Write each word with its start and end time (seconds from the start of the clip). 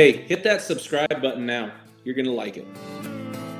Hey, 0.00 0.12
hit 0.12 0.42
that 0.44 0.62
subscribe 0.62 1.20
button 1.20 1.44
now. 1.44 1.70
You're 2.04 2.14
going 2.14 2.24
to 2.24 2.32
like 2.32 2.56
it. 2.56 2.66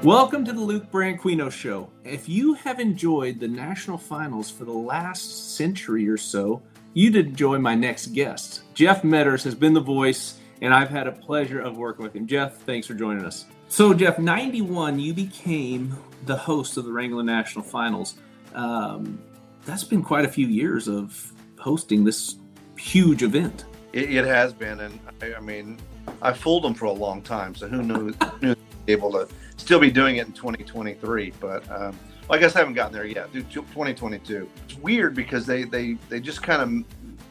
Welcome 0.03 0.43
to 0.47 0.55
the 0.55 0.61
Luke 0.63 0.91
Branquinho 0.91 1.53
Show. 1.53 1.91
If 2.03 2.31
you 2.31 2.55
have 2.55 2.81
enjoyed 2.81 3.39
the 3.39 3.47
national 3.47 3.99
finals 3.99 4.51
for 4.51 4.65
the 4.65 4.73
last 4.73 5.55
century 5.55 6.09
or 6.09 6.17
so, 6.17 6.63
you'd 6.95 7.15
enjoy 7.15 7.59
my 7.59 7.75
next 7.75 8.15
guest. 8.15 8.63
Jeff 8.73 9.03
Medders 9.03 9.45
has 9.45 9.55
been 9.55 9.75
the 9.75 9.83
voice, 9.83 10.39
and 10.63 10.73
I've 10.73 10.89
had 10.89 11.07
a 11.07 11.13
pleasure 11.13 11.61
of 11.61 11.77
working 11.77 12.05
with 12.05 12.17
him. 12.17 12.27
Jeff, 12.27 12.57
thanks 12.63 12.87
for 12.87 12.95
joining 12.95 13.27
us. 13.27 13.45
So, 13.69 13.93
Jeff, 13.93 14.19
91, 14.19 14.99
you 14.99 15.13
became 15.13 15.95
the 16.25 16.39
host 16.39 16.79
of 16.79 16.87
the 16.87 16.91
Wrangler 16.91 17.23
National 17.23 17.63
Finals. 17.63 18.15
Um, 18.55 19.21
that's 19.67 19.85
been 19.85 20.03
quite 20.03 20.25
a 20.25 20.29
few 20.29 20.47
years 20.47 20.89
of 20.89 21.35
hosting 21.59 22.03
this 22.03 22.37
huge 22.79 23.23
event. 23.23 23.67
It, 23.93 24.11
it 24.11 24.25
has 24.25 24.55
been, 24.55 24.81
and 24.81 24.99
I, 25.21 25.35
I, 25.35 25.41
mean, 25.41 25.77
I 26.23 26.33
fooled 26.33 26.65
them 26.65 26.75
for 26.75 26.87
a 26.87 26.93
long 26.93 27.23
time. 27.23 27.55
So 27.55 27.69
who 27.69 27.83
knew, 27.83 28.15
knew 28.43 28.55
able 28.89 29.13
to 29.13 29.29
still 29.57 29.79
be 29.79 29.91
doing 29.91 30.17
it 30.17 30.27
in 30.27 30.33
2023? 30.33 31.33
But 31.41 31.71
um, 31.71 31.97
well, 32.29 32.39
I 32.39 32.39
guess 32.39 32.55
I 32.55 32.61
haven't 32.61 32.75
gotten 32.75 32.93
there 32.93 33.07
yet. 33.07 33.33
2022. 33.33 34.49
It's 34.65 34.77
weird 34.79 35.15
because 35.15 35.47
they 35.47 35.65
they 35.65 35.95
they 36.09 36.21
just 36.21 36.43
kind 36.43 36.63
of, 36.63 36.71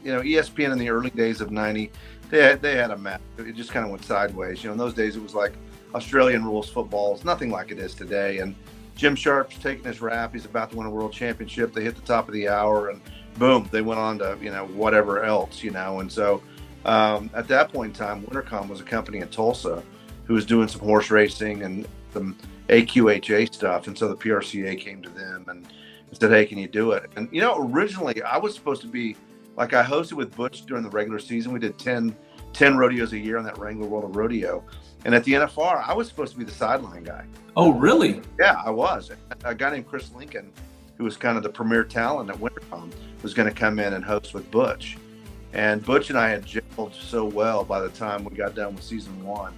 you 0.03 0.13
know, 0.13 0.21
ESPN 0.21 0.71
in 0.71 0.77
the 0.77 0.89
early 0.89 1.09
days 1.11 1.41
of 1.41 1.51
'90, 1.51 1.91
they 2.29 2.43
had, 2.43 2.61
they 2.61 2.75
had 2.75 2.91
a 2.91 2.97
map. 2.97 3.21
It 3.37 3.55
just 3.55 3.71
kind 3.71 3.85
of 3.85 3.91
went 3.91 4.03
sideways. 4.03 4.63
You 4.63 4.69
know, 4.69 4.73
in 4.73 4.77
those 4.77 4.93
days 4.93 5.15
it 5.15 5.23
was 5.23 5.33
like 5.33 5.53
Australian 5.95 6.43
rules 6.45 6.69
football. 6.69 7.15
It's 7.15 7.25
nothing 7.25 7.49
like 7.49 7.71
it 7.71 7.79
is 7.79 7.95
today, 7.95 8.39
and 8.39 8.55
Jim 8.95 9.15
Sharp's 9.15 9.57
taking 9.57 9.85
his 9.85 10.01
rap. 10.01 10.33
He's 10.33 10.45
about 10.45 10.71
to 10.71 10.77
win 10.77 10.85
a 10.85 10.89
world 10.89 11.13
championship. 11.13 11.73
They 11.73 11.83
hit 11.83 11.95
the 11.95 12.01
top 12.01 12.27
of 12.27 12.33
the 12.33 12.47
hour, 12.47 12.89
and 12.89 13.01
boom, 13.37 13.67
they 13.71 13.81
went 13.81 13.99
on 13.99 14.19
to 14.19 14.37
you 14.41 14.51
know 14.51 14.65
whatever 14.67 15.23
else, 15.23 15.63
you 15.63 15.71
know. 15.71 16.01
And 16.01 16.11
so 16.11 16.43
um, 16.85 17.29
at 17.33 17.47
that 17.47 17.71
point 17.71 17.97
in 17.97 18.05
time, 18.05 18.23
Winnercomm 18.23 18.67
was 18.69 18.79
a 18.79 18.83
company 18.83 19.19
in 19.19 19.27
Tulsa 19.29 19.83
who 20.25 20.33
was 20.33 20.45
doing 20.45 20.67
some 20.67 20.81
horse 20.81 21.09
racing 21.11 21.63
and 21.63 21.87
some 22.13 22.37
AQHA 22.69 23.53
stuff, 23.53 23.87
and 23.87 23.97
so 23.97 24.07
the 24.07 24.15
PRCA 24.15 24.79
came 24.79 25.01
to 25.01 25.09
them 25.09 25.45
and 25.47 25.67
said, 26.13 26.31
"Hey, 26.31 26.45
can 26.45 26.57
you 26.57 26.67
do 26.67 26.91
it?" 26.91 27.09
And 27.15 27.27
you 27.31 27.41
know, 27.41 27.57
originally 27.71 28.21
I 28.21 28.37
was 28.37 28.53
supposed 28.53 28.81
to 28.81 28.87
be 28.87 29.15
like 29.59 29.73
I 29.73 29.83
hosted 29.83 30.13
with 30.13 30.35
Butch 30.35 30.65
during 30.65 30.83
the 30.83 30.89
regular 30.89 31.19
season. 31.19 31.51
We 31.51 31.59
did 31.59 31.77
10, 31.77 32.15
10 32.53 32.77
rodeos 32.77 33.11
a 33.11 33.17
year 33.17 33.37
on 33.37 33.43
that 33.43 33.57
Wrangler 33.57 33.87
World 33.87 34.05
of 34.05 34.15
Rodeo. 34.15 34.63
And 35.03 35.13
at 35.13 35.25
the 35.25 35.33
NFR, 35.33 35.83
I 35.85 35.93
was 35.93 36.07
supposed 36.07 36.31
to 36.31 36.39
be 36.39 36.45
the 36.45 36.51
sideline 36.51 37.03
guy. 37.03 37.25
Oh, 37.57 37.73
really? 37.73 38.21
Yeah, 38.39 38.61
I 38.65 38.69
was. 38.69 39.11
A 39.43 39.53
guy 39.53 39.71
named 39.71 39.87
Chris 39.87 40.13
Lincoln, 40.13 40.51
who 40.97 41.03
was 41.03 41.17
kind 41.17 41.35
of 41.35 41.43
the 41.43 41.49
premier 41.49 41.83
talent 41.83 42.29
at 42.29 42.37
Winnercomm, 42.37 42.91
was 43.21 43.33
going 43.33 43.49
to 43.49 43.55
come 43.55 43.79
in 43.79 43.93
and 43.93 44.03
host 44.03 44.33
with 44.33 44.49
Butch. 44.49 44.97
And 45.53 45.83
Butch 45.83 46.09
and 46.09 46.19
I 46.19 46.29
had 46.29 46.45
gelled 46.45 46.93
so 46.93 47.25
well 47.25 47.63
by 47.63 47.79
the 47.79 47.89
time 47.89 48.23
we 48.23 48.35
got 48.35 48.55
done 48.55 48.75
with 48.75 48.83
season 48.83 49.23
one 49.23 49.53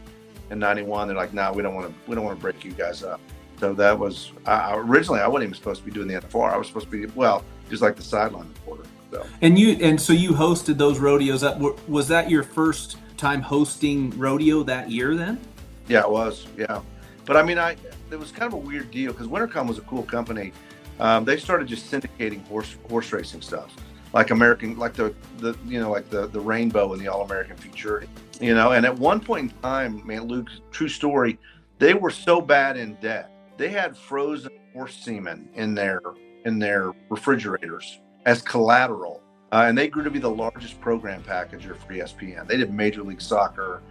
in 0.50 0.60
'91. 0.60 1.08
They're 1.08 1.18
like, 1.18 1.34
"No, 1.34 1.44
nah, 1.44 1.54
we 1.54 1.62
don't 1.62 1.76
want 1.76 1.88
to. 1.88 1.94
We 2.08 2.16
don't 2.16 2.24
want 2.24 2.38
to 2.38 2.42
break 2.42 2.64
you 2.64 2.72
guys 2.72 3.04
up." 3.04 3.20
So 3.60 3.74
that 3.74 3.98
was 3.98 4.32
I, 4.46 4.74
originally 4.76 5.20
I 5.20 5.28
wasn't 5.28 5.50
even 5.50 5.56
supposed 5.56 5.82
to 5.82 5.86
be 5.86 5.92
doing 5.92 6.08
the 6.08 6.16
NFR. 6.16 6.52
I 6.52 6.58
was 6.58 6.68
supposed 6.68 6.90
to 6.90 6.92
be 6.92 7.06
well, 7.14 7.44
just 7.70 7.82
like 7.82 7.96
the 7.96 8.04
sideline 8.04 8.48
reporter. 8.48 8.84
So. 9.12 9.26
And 9.42 9.60
you 9.60 9.78
and 9.82 10.00
so 10.00 10.14
you 10.14 10.32
hosted 10.32 10.78
those 10.78 10.98
rodeos. 11.00 11.42
That 11.42 11.60
was 11.88 12.08
that 12.08 12.30
your 12.30 12.44
first 12.44 12.98
time 13.18 13.42
hosting 13.42 14.10
rodeo 14.18 14.64
that 14.64 14.90
year 14.90 15.16
then? 15.16 15.40
Yeah, 15.88 16.02
it 16.02 16.10
was. 16.10 16.48
Yeah, 16.58 16.82
but 17.26 17.38
I 17.38 17.44
mean, 17.44 17.60
I 17.60 17.76
it 18.10 18.20
was 18.20 18.32
kind 18.32 18.52
of 18.52 18.54
a 18.54 18.62
weird 18.62 18.90
deal 18.90 19.12
because 19.12 19.28
Winnercomm 19.28 19.68
was 19.68 19.78
a 19.78 19.82
cool 19.82 20.04
company. 20.04 20.54
Um, 21.00 21.26
they 21.26 21.38
started 21.38 21.68
just 21.68 21.92
syndicating 21.92 22.46
horse 22.48 22.78
horse 22.90 23.12
racing 23.12 23.42
stuff, 23.42 23.76
like 24.14 24.32
American, 24.32 24.78
like 24.78 24.94
the 24.94 25.14
the 25.38 25.58
you 25.66 25.80
know 25.80 25.92
like 25.92 26.10
the 26.10 26.28
the 26.28 26.40
Rainbow 26.40 26.94
and 26.94 27.02
the 27.02 27.08
All 27.08 27.24
American 27.24 27.58
Futurity, 27.58 28.08
you 28.40 28.54
know. 28.54 28.72
And 28.72 28.86
at 28.86 28.98
one 28.98 29.20
point 29.20 29.52
in 29.52 29.62
time, 29.62 30.06
man, 30.06 30.24
Luke, 30.24 30.50
true 30.72 30.90
story, 30.90 31.40
they 31.80 31.94
were 31.94 32.10
so 32.10 32.42
bad 32.42 32.78
in 32.78 32.96
debt, 32.96 33.32
they 33.58 33.70
had 33.70 33.98
frozen 33.98 34.52
horse 34.74 34.96
semen 34.96 35.50
in 35.54 35.74
their 35.76 36.02
in 36.46 36.60
their 36.60 36.92
refrigerators 37.10 38.00
as 38.26 38.42
collateral 38.42 39.22
uh, 39.52 39.66
and 39.68 39.78
they 39.78 39.88
grew 39.88 40.04
to 40.04 40.10
be 40.10 40.20
the 40.20 40.30
largest 40.30 40.80
program 40.80 41.22
packager 41.24 41.76
for 41.76 41.94
ESPN. 41.94 42.48
They 42.48 42.56
did 42.56 42.74
Major 42.74 43.04
League 43.04 43.22
Soccer, 43.22 43.82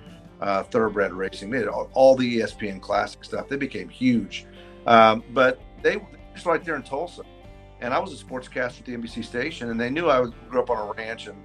uh, 0.40 0.62
thoroughbred 0.64 1.12
racing. 1.12 1.50
They 1.50 1.58
did 1.58 1.68
all, 1.68 1.90
all, 1.92 2.16
the 2.16 2.40
ESPN 2.40 2.80
classic 2.80 3.24
stuff. 3.24 3.48
They 3.48 3.56
became 3.56 3.88
huge. 3.88 4.46
Um, 4.86 5.22
but 5.34 5.60
they 5.82 6.00
just 6.32 6.46
right 6.46 6.64
there 6.64 6.76
in 6.76 6.82
Tulsa. 6.82 7.22
And 7.80 7.94
I 7.94 7.98
was 7.98 8.20
a 8.20 8.24
sportscaster 8.24 8.80
at 8.80 8.84
the 8.84 8.96
NBC 8.96 9.24
station, 9.24 9.70
and 9.70 9.80
they 9.80 9.90
knew 9.90 10.08
I 10.08 10.20
was, 10.20 10.30
grew 10.48 10.60
up 10.60 10.70
on 10.70 10.88
a 10.88 10.92
ranch 10.92 11.26
and, 11.26 11.38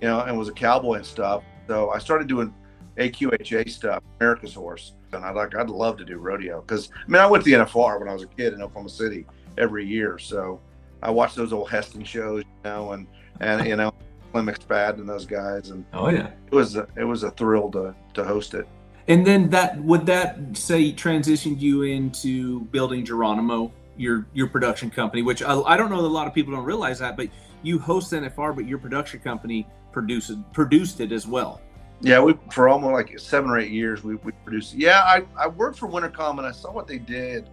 you 0.00 0.08
know, 0.08 0.20
and 0.20 0.38
was 0.38 0.48
a 0.48 0.52
cowboy 0.52 0.94
and 0.94 1.06
stuff. 1.06 1.42
So 1.66 1.90
I 1.90 1.98
started 1.98 2.28
doing 2.28 2.54
AQHA 2.96 3.68
stuff, 3.70 4.02
America's 4.20 4.54
Horse. 4.54 4.92
And 5.12 5.24
I'd 5.24 5.34
like, 5.34 5.56
I'd 5.56 5.68
love 5.68 5.96
to 5.98 6.04
do 6.04 6.18
rodeo 6.18 6.60
because, 6.60 6.90
I 6.94 7.10
mean, 7.10 7.20
I 7.20 7.26
went 7.26 7.42
to 7.44 7.50
the 7.50 7.56
NFR 7.56 7.98
when 7.98 8.08
I 8.08 8.12
was 8.12 8.22
a 8.22 8.28
kid 8.28 8.52
in 8.52 8.62
Oklahoma 8.62 8.90
City 8.90 9.26
every 9.58 9.84
year. 9.84 10.18
So 10.18 10.60
I 11.02 11.10
watched 11.10 11.36
those 11.36 11.52
old 11.52 11.70
Heston 11.70 12.04
shows, 12.04 12.44
you 12.44 12.70
know, 12.70 12.92
and 12.92 13.06
and 13.40 13.66
you 13.66 13.76
know 13.76 13.92
Clem 14.32 14.46
McSpadden 14.46 15.00
and 15.00 15.08
those 15.08 15.26
guys, 15.26 15.70
and 15.70 15.84
oh 15.92 16.08
yeah, 16.08 16.30
it 16.50 16.54
was 16.54 16.76
a, 16.76 16.86
it 16.96 17.04
was 17.04 17.22
a 17.22 17.30
thrill 17.32 17.70
to 17.72 17.94
to 18.14 18.24
host 18.24 18.54
it. 18.54 18.66
And 19.08 19.26
then 19.26 19.50
that 19.50 19.80
would 19.82 20.06
that 20.06 20.56
say 20.56 20.92
transitioned 20.92 21.60
you 21.60 21.82
into 21.82 22.60
building 22.66 23.04
Geronimo, 23.04 23.72
your 24.00 24.26
your 24.32 24.48
production 24.48 24.90
company, 24.90 25.22
which 25.22 25.42
I, 25.42 25.60
I 25.60 25.76
don't 25.76 25.90
know 25.90 26.02
that 26.02 26.08
a 26.08 26.16
lot 26.20 26.26
of 26.26 26.34
people 26.34 26.54
don't 26.54 26.64
realize 26.64 26.98
that, 27.00 27.16
but 27.16 27.28
you 27.62 27.78
host 27.78 28.12
NFR, 28.12 28.54
but 28.56 28.66
your 28.66 28.78
production 28.78 29.20
company 29.20 29.66
produced 29.92 30.32
produced 30.52 31.00
it 31.00 31.12
as 31.12 31.26
well. 31.26 31.60
Yeah, 32.00 32.20
we 32.20 32.34
for 32.50 32.68
almost 32.68 32.92
like 32.92 33.18
seven 33.18 33.50
or 33.50 33.58
eight 33.58 33.70
years 33.70 34.02
we, 34.02 34.14
we 34.16 34.32
produced. 34.32 34.74
Yeah, 34.74 35.02
I, 35.02 35.24
I 35.36 35.48
worked 35.48 35.78
for 35.78 35.86
Winnercomm 35.86 36.38
and 36.38 36.46
I 36.46 36.52
saw 36.52 36.72
what 36.72 36.86
they 36.86 36.98
did, 36.98 37.48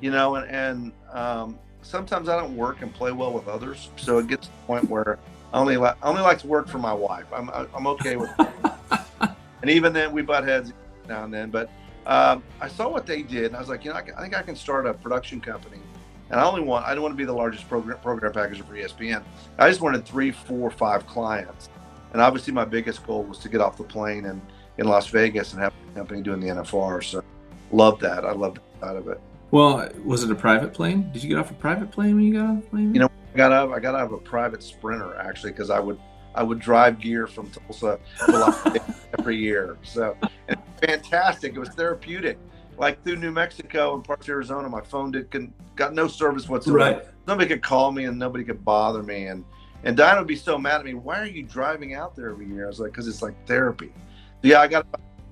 you 0.00 0.10
know, 0.10 0.34
and 0.34 0.50
and 0.50 0.92
um, 1.12 1.58
sometimes 1.82 2.28
I 2.28 2.36
don't 2.36 2.56
work 2.56 2.82
and 2.82 2.92
play 2.92 3.12
well 3.12 3.32
with 3.32 3.46
others, 3.46 3.90
so 3.96 4.18
it 4.18 4.26
gets 4.26 4.48
to 4.48 4.52
the 4.52 4.66
point 4.66 4.90
where 4.90 5.20
I 5.52 5.60
only 5.60 5.76
like 5.76 5.96
I 6.02 6.08
only 6.08 6.22
like 6.22 6.40
to 6.40 6.48
work 6.48 6.66
for 6.66 6.78
my 6.78 6.92
wife. 6.92 7.26
I'm 7.32 7.48
I'm 7.48 7.86
okay 7.86 8.16
with, 8.16 8.30
and 9.20 9.70
even 9.70 9.92
then 9.92 10.12
we 10.12 10.22
butt 10.22 10.44
heads 10.44 10.72
now 11.08 11.22
and 11.22 11.32
then. 11.32 11.50
But 11.50 11.70
um, 12.06 12.42
I 12.60 12.68
saw 12.68 12.88
what 12.88 13.06
they 13.06 13.22
did, 13.22 13.46
and 13.46 13.56
I 13.56 13.60
was 13.60 13.68
like, 13.68 13.84
you 13.84 13.90
know, 13.90 13.96
I, 13.96 14.04
I, 14.16 14.22
think 14.22 14.36
I 14.36 14.42
can 14.42 14.56
start 14.56 14.86
a 14.86 14.94
production 14.94 15.40
company. 15.40 15.78
And 16.30 16.40
I 16.40 16.44
only 16.44 16.62
want 16.62 16.86
I 16.86 16.94
don't 16.94 17.02
want 17.02 17.12
to 17.12 17.16
be 17.16 17.24
the 17.24 17.32
largest 17.32 17.68
program 17.68 17.98
program 17.98 18.32
packager 18.32 18.66
for 18.66 18.74
ESPN. 18.74 19.22
I 19.58 19.68
just 19.68 19.80
wanted 19.80 20.06
three, 20.06 20.30
four, 20.30 20.70
five 20.70 21.06
clients, 21.06 21.68
and 22.12 22.22
obviously 22.22 22.52
my 22.52 22.64
biggest 22.64 23.06
goal 23.06 23.24
was 23.24 23.38
to 23.38 23.48
get 23.48 23.60
off 23.60 23.76
the 23.76 23.84
plane 23.84 24.24
and 24.24 24.40
in 24.78 24.86
Las 24.86 25.08
Vegas 25.08 25.52
and 25.52 25.62
have 25.62 25.72
a 25.92 25.98
company 25.98 26.22
doing 26.22 26.40
the 26.40 26.48
NFR. 26.48 27.04
So 27.04 27.22
love 27.70 28.00
that. 28.00 28.24
I 28.24 28.32
loved 28.32 28.58
that 28.58 28.80
side 28.80 28.96
of 28.96 29.08
it. 29.08 29.20
Well, 29.50 29.86
was 30.04 30.24
it 30.24 30.30
a 30.30 30.34
private 30.34 30.72
plane? 30.72 31.10
Did 31.12 31.22
you 31.22 31.28
get 31.28 31.38
off 31.38 31.50
a 31.50 31.54
private 31.54 31.90
plane 31.90 32.16
when 32.16 32.24
you 32.24 32.32
got 32.32 32.48
off 32.48 32.62
the 32.62 32.70
plane? 32.70 32.94
You 32.94 33.00
know, 33.00 33.10
I 33.34 33.36
got 33.36 33.52
out. 33.52 33.72
I 33.72 33.80
got 33.80 33.94
out 33.94 34.06
of 34.06 34.12
a 34.12 34.18
private 34.18 34.62
Sprinter 34.62 35.14
actually 35.16 35.52
because 35.52 35.70
I 35.70 35.78
would 35.78 36.00
I 36.34 36.42
would 36.42 36.58
drive 36.58 37.00
gear 37.00 37.26
from 37.26 37.50
Tulsa 37.50 37.98
every 39.18 39.36
year. 39.36 39.76
So 39.82 40.16
and 40.48 40.58
fantastic. 40.86 41.54
It 41.54 41.58
was 41.58 41.70
therapeutic. 41.70 42.38
Like 42.78 43.02
through 43.04 43.16
New 43.16 43.30
Mexico 43.30 43.94
and 43.94 44.04
parts 44.04 44.26
of 44.26 44.30
Arizona, 44.30 44.68
my 44.68 44.80
phone 44.80 45.10
did 45.10 45.30
can, 45.30 45.52
got 45.76 45.94
no 45.94 46.08
service 46.08 46.48
whatsoever. 46.48 46.78
Right. 46.78 47.06
Nobody 47.26 47.48
could 47.48 47.62
call 47.62 47.92
me 47.92 48.04
and 48.04 48.18
nobody 48.18 48.44
could 48.44 48.64
bother 48.64 49.02
me. 49.02 49.26
And 49.26 49.44
and 49.84 49.96
Diana 49.96 50.20
would 50.20 50.28
be 50.28 50.36
so 50.36 50.58
mad 50.58 50.80
at 50.80 50.84
me. 50.84 50.94
Why 50.94 51.18
are 51.20 51.26
you 51.26 51.42
driving 51.42 51.94
out 51.94 52.14
there 52.14 52.30
every 52.30 52.46
year? 52.46 52.64
I 52.64 52.68
was 52.68 52.80
like, 52.80 52.92
because 52.92 53.08
it's 53.08 53.22
like 53.22 53.34
therapy. 53.46 53.92
Yeah, 54.42 54.60
I 54.60 54.68
got 54.68 54.86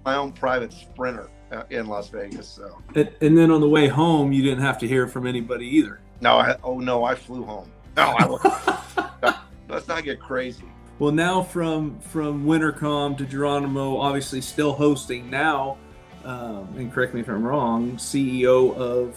my 0.05 0.17
own 0.17 0.32
private 0.32 0.73
Sprinter 0.73 1.31
uh, 1.53 1.62
in 1.70 1.87
Las 1.87 2.08
Vegas. 2.08 2.49
So. 2.49 2.79
And, 2.94 3.12
and, 3.20 3.38
then 3.38 3.50
on 3.50 3.61
the 3.61 3.69
way 3.69 3.87
home, 3.87 4.32
you 4.32 4.43
didn't 4.43 4.62
have 4.62 4.79
to 4.79 4.88
hear 4.88 5.06
from 5.06 5.26
anybody 5.26 5.67
either. 5.67 6.00
No, 6.20 6.38
I, 6.38 6.56
oh 6.64 6.79
no, 6.79 7.05
I 7.05 7.14
flew 7.14 7.44
home. 7.44 7.70
No, 7.96 8.14
I 8.19 9.38
let's 9.69 9.88
not 9.88 10.05
get 10.05 10.20
crazy. 10.20 10.64
Well, 11.00 11.12
now 11.12 11.43
from 11.43 11.99
from 11.99 12.44
Winnercomm 12.44 13.19
to 13.19 13.25
Geronimo, 13.25 13.97
obviously 13.97 14.41
still 14.41 14.73
hosting 14.73 15.29
now, 15.29 15.79
um, 16.25 16.73
and 16.76 16.93
correct 16.93 17.14
me 17.14 17.23
if 17.23 17.29
I'm 17.29 17.43
wrong, 17.43 17.97
CEO 17.97 18.76
of 18.76 19.17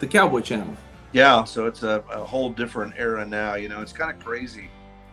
the 0.00 0.06
Cowboy 0.06 0.40
Channel. 0.40 0.76
Yeah, 1.12 1.44
so 1.44 1.66
it's 1.66 1.82
a, 1.82 2.04
a 2.12 2.22
whole 2.24 2.50
different 2.50 2.94
era 2.98 3.24
now. 3.24 3.54
You 3.54 3.68
know, 3.68 3.80
it's 3.80 3.92
kind 3.92 4.10
of 4.10 4.22
crazy, 4.22 4.68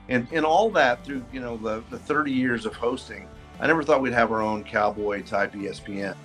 and 0.09 0.27
and 0.33 0.43
all 0.43 0.69
that 0.71 1.05
through 1.05 1.23
you 1.31 1.39
know 1.39 1.55
the 1.55 1.83
the 1.89 1.99
30 1.99 2.33
years 2.33 2.65
of 2.65 2.75
hosting. 2.75 3.29
I 3.59 3.67
never 3.67 3.83
thought 3.83 4.01
we'd 4.01 4.13
have 4.13 4.31
our 4.33 4.41
own 4.41 4.65
cowboy 4.65 5.23
type 5.23 5.53
ESPN 5.53 6.15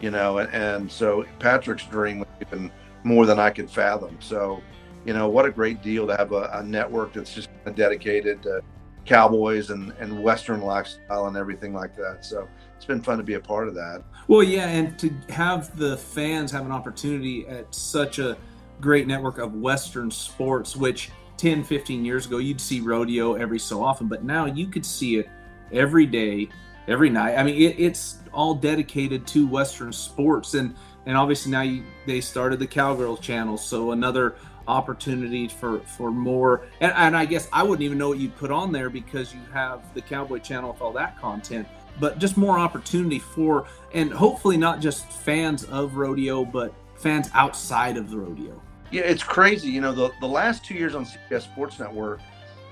you 0.00 0.10
know, 0.10 0.38
and, 0.38 0.52
and 0.52 0.90
so 0.90 1.24
Patrick's 1.38 1.86
dream 1.86 2.18
was 2.18 2.28
even 2.42 2.70
more 3.04 3.26
than 3.26 3.38
I 3.38 3.50
could 3.50 3.70
fathom. 3.70 4.18
So, 4.20 4.60
you 5.06 5.14
know, 5.14 5.28
what 5.28 5.46
a 5.46 5.50
great 5.50 5.82
deal 5.82 6.06
to 6.06 6.16
have 6.16 6.32
a, 6.32 6.50
a 6.52 6.62
network 6.62 7.14
that's 7.14 7.34
just 7.34 7.48
dedicated 7.74 8.42
to 8.42 8.60
cowboys 9.04 9.70
and, 9.70 9.92
and 9.98 10.22
Western 10.22 10.60
lifestyle 10.60 11.26
and 11.26 11.36
everything 11.36 11.72
like 11.72 11.94
that. 11.96 12.24
So 12.24 12.48
it's 12.76 12.84
been 12.84 13.02
fun 13.02 13.18
to 13.18 13.24
be 13.24 13.34
a 13.34 13.40
part 13.40 13.68
of 13.68 13.74
that. 13.74 14.02
Well, 14.28 14.42
yeah, 14.42 14.68
and 14.68 14.98
to 14.98 15.10
have 15.30 15.76
the 15.76 15.96
fans 15.96 16.50
have 16.52 16.64
an 16.64 16.72
opportunity 16.72 17.46
at 17.46 17.74
such 17.74 18.18
a 18.18 18.36
great 18.80 19.06
network 19.06 19.38
of 19.38 19.54
Western 19.54 20.10
sports, 20.10 20.74
which 20.76 21.10
10, 21.36 21.64
15 21.64 22.04
years 22.04 22.26
ago, 22.26 22.38
you'd 22.38 22.60
see 22.60 22.80
rodeo 22.80 23.34
every 23.34 23.58
so 23.58 23.82
often, 23.82 24.08
but 24.08 24.24
now 24.24 24.46
you 24.46 24.66
could 24.66 24.86
see 24.86 25.16
it 25.16 25.28
every 25.72 26.06
day 26.06 26.48
every 26.88 27.10
night. 27.10 27.36
I 27.36 27.42
mean, 27.42 27.60
it, 27.60 27.78
it's 27.78 28.18
all 28.32 28.54
dedicated 28.54 29.26
to 29.28 29.46
Western 29.46 29.92
sports, 29.92 30.54
and 30.54 30.74
and 31.06 31.16
obviously 31.16 31.52
now 31.52 31.62
you, 31.62 31.84
they 32.06 32.20
started 32.20 32.58
the 32.58 32.66
Cowgirls 32.66 33.20
channel, 33.20 33.56
so 33.56 33.92
another 33.92 34.36
opportunity 34.68 35.48
for 35.48 35.80
for 35.80 36.10
more. 36.10 36.66
And, 36.80 36.92
and 36.96 37.16
I 37.16 37.24
guess 37.24 37.48
I 37.52 37.62
wouldn't 37.62 37.82
even 37.82 37.98
know 37.98 38.08
what 38.08 38.18
you'd 38.18 38.36
put 38.36 38.50
on 38.50 38.72
there 38.72 38.90
because 38.90 39.34
you 39.34 39.40
have 39.52 39.82
the 39.94 40.00
Cowboy 40.00 40.38
channel 40.38 40.72
with 40.72 40.80
all 40.80 40.92
that 40.92 41.20
content. 41.20 41.66
But 42.00 42.18
just 42.18 42.36
more 42.36 42.58
opportunity 42.58 43.20
for, 43.20 43.66
and 43.92 44.12
hopefully 44.12 44.56
not 44.56 44.80
just 44.80 45.06
fans 45.10 45.64
of 45.64 45.96
rodeo, 45.96 46.44
but 46.44 46.74
fans 46.96 47.30
outside 47.34 47.96
of 47.96 48.10
the 48.10 48.18
rodeo. 48.18 48.60
Yeah, 48.90 49.02
it's 49.02 49.22
crazy. 49.22 49.68
You 49.68 49.80
know, 49.80 49.92
the, 49.92 50.10
the 50.20 50.26
last 50.26 50.64
two 50.64 50.74
years 50.74 50.94
on 50.94 51.04
CBS 51.04 51.42
Sports 51.42 51.78
Network, 51.78 52.20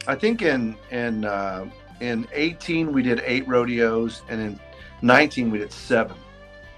I 0.07 0.15
think 0.15 0.43
in 0.43 0.77
in 0.91 1.25
uh, 1.25 1.71
in 2.01 2.27
18 2.33 2.93
we 2.93 3.03
did 3.03 3.23
eight 3.25 3.47
rodeos, 3.47 4.23
and 4.29 4.41
in 4.41 4.61
19 5.03 5.51
we 5.51 5.59
did 5.59 5.73
seven. 5.73 6.17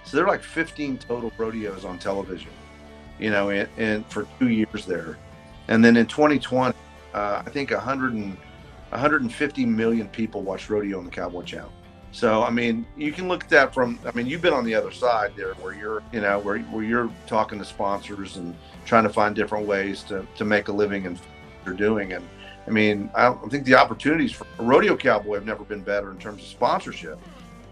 So 0.04 0.16
there 0.16 0.26
are 0.26 0.28
like 0.28 0.42
15 0.42 0.98
total 0.98 1.32
rodeos 1.38 1.84
on 1.84 1.98
television. 1.98 2.50
You 3.18 3.30
know, 3.30 3.50
and, 3.50 3.68
and 3.76 4.06
for 4.06 4.26
two 4.38 4.48
years 4.48 4.86
there, 4.86 5.18
and 5.68 5.84
then 5.84 5.96
in 5.96 6.06
2020, 6.06 6.76
uh, 7.14 7.42
I 7.46 7.50
think 7.50 7.70
100 7.70 8.12
and 8.12 8.36
150 8.90 9.66
million 9.66 10.08
people 10.08 10.42
watched 10.42 10.68
rodeo 10.68 10.98
on 10.98 11.04
the 11.04 11.10
Cowboy 11.10 11.42
Channel. 11.42 11.72
So 12.14 12.44
I 12.44 12.50
mean, 12.50 12.86
you 12.96 13.12
can 13.12 13.26
look 13.26 13.42
at 13.42 13.50
that 13.50 13.74
from. 13.74 13.98
I 14.06 14.12
mean, 14.12 14.26
you've 14.26 14.40
been 14.40 14.52
on 14.52 14.64
the 14.64 14.74
other 14.74 14.92
side 14.92 15.32
there, 15.36 15.54
where 15.54 15.74
you're, 15.74 16.02
you 16.12 16.20
know, 16.20 16.38
where 16.38 16.58
where 16.58 16.84
you're 16.84 17.10
talking 17.26 17.58
to 17.58 17.64
sponsors 17.64 18.36
and 18.36 18.54
trying 18.84 19.02
to 19.02 19.10
find 19.10 19.34
different 19.34 19.66
ways 19.66 20.04
to 20.04 20.24
to 20.36 20.44
make 20.44 20.68
a 20.68 20.72
living 20.72 21.06
and 21.06 21.18
you're 21.66 21.74
doing. 21.74 22.12
And 22.12 22.24
I 22.68 22.70
mean, 22.70 23.10
I, 23.14 23.28
I 23.28 23.48
think 23.48 23.64
the 23.64 23.74
opportunities 23.74 24.30
for 24.30 24.46
rodeo 24.58 24.96
cowboy 24.96 25.34
have 25.34 25.44
never 25.44 25.64
been 25.64 25.82
better 25.82 26.12
in 26.12 26.18
terms 26.18 26.42
of 26.42 26.48
sponsorship. 26.48 27.18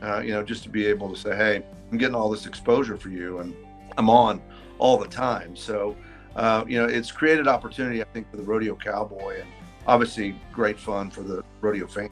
Uh, 0.02 0.18
you 0.18 0.32
know, 0.32 0.42
just 0.42 0.64
to 0.64 0.68
be 0.68 0.86
able 0.86 1.08
to 1.14 1.16
say, 1.16 1.36
hey, 1.36 1.62
I'm 1.92 1.98
getting 1.98 2.16
all 2.16 2.28
this 2.28 2.46
exposure 2.46 2.96
for 2.96 3.10
you, 3.10 3.38
and 3.38 3.54
I'm 3.96 4.10
on 4.10 4.40
all 4.78 4.98
the 4.98 5.08
time. 5.08 5.56
So, 5.56 5.96
uh, 6.36 6.64
you 6.66 6.78
know, 6.78 6.86
it's 6.86 7.10
created 7.10 7.46
opportunity, 7.48 8.02
I 8.02 8.06
think, 8.12 8.30
for 8.30 8.36
the 8.36 8.42
rodeo 8.42 8.74
cowboy, 8.74 9.40
and 9.40 9.48
obviously 9.86 10.34
great 10.52 10.78
fun 10.78 11.10
for 11.10 11.22
the 11.22 11.44
rodeo 11.60 11.86
fans. 11.86 12.10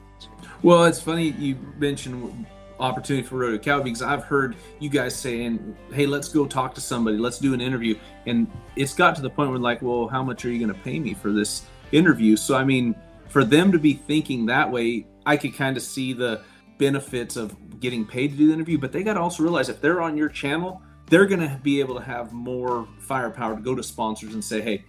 Well, 0.63 0.85
it's 0.85 1.01
funny 1.01 1.29
you 1.31 1.55
mentioned 1.77 2.45
opportunity 2.81 3.25
for 3.25 3.37
Rodeo 3.37 3.59
Cowboy 3.59 3.85
because 3.85 4.01
I've 4.01 4.23
heard 4.23 4.55
you 4.79 4.89
guys 4.89 5.15
saying, 5.15 5.75
"Hey, 5.93 6.05
let's 6.05 6.29
go 6.29 6.45
talk 6.45 6.73
to 6.75 6.81
somebody. 6.81 7.17
Let's 7.17 7.39
do 7.39 7.53
an 7.53 7.61
interview." 7.61 7.95
And 8.25 8.51
it's 8.75 8.93
got 8.93 9.15
to 9.15 9.21
the 9.21 9.29
point 9.29 9.51
where 9.51 9.59
like, 9.59 9.81
"Well, 9.81 10.07
how 10.07 10.23
much 10.23 10.43
are 10.45 10.49
you 10.49 10.59
going 10.59 10.73
to 10.73 10.83
pay 10.83 10.99
me 10.99 11.13
for 11.13 11.31
this 11.31 11.63
interview?" 11.91 12.35
So 12.35 12.55
I 12.55 12.63
mean, 12.63 12.95
for 13.27 13.43
them 13.43 13.71
to 13.71 13.79
be 13.79 13.93
thinking 13.93 14.45
that 14.47 14.69
way, 14.69 15.05
I 15.25 15.37
could 15.37 15.55
kind 15.55 15.77
of 15.77 15.83
see 15.83 16.13
the 16.13 16.41
benefits 16.77 17.35
of 17.35 17.55
getting 17.79 18.05
paid 18.05 18.31
to 18.31 18.37
do 18.37 18.47
the 18.47 18.53
interview, 18.53 18.77
but 18.77 18.91
they 18.91 19.03
got 19.03 19.13
to 19.13 19.19
also 19.19 19.43
realize 19.43 19.69
if 19.69 19.81
they're 19.81 20.01
on 20.01 20.17
your 20.17 20.29
channel, 20.29 20.81
they're 21.11 21.27
going 21.27 21.41
to 21.41 21.59
be 21.61 21.79
able 21.79 21.93
to 21.93 22.01
have 22.01 22.33
more 22.33 22.87
firepower 22.97 23.55
to 23.55 23.61
go 23.61 23.75
to 23.75 23.83
sponsors 23.83 24.33
and 24.33 24.43
say, 24.43 24.61
"Hey, 24.61 24.85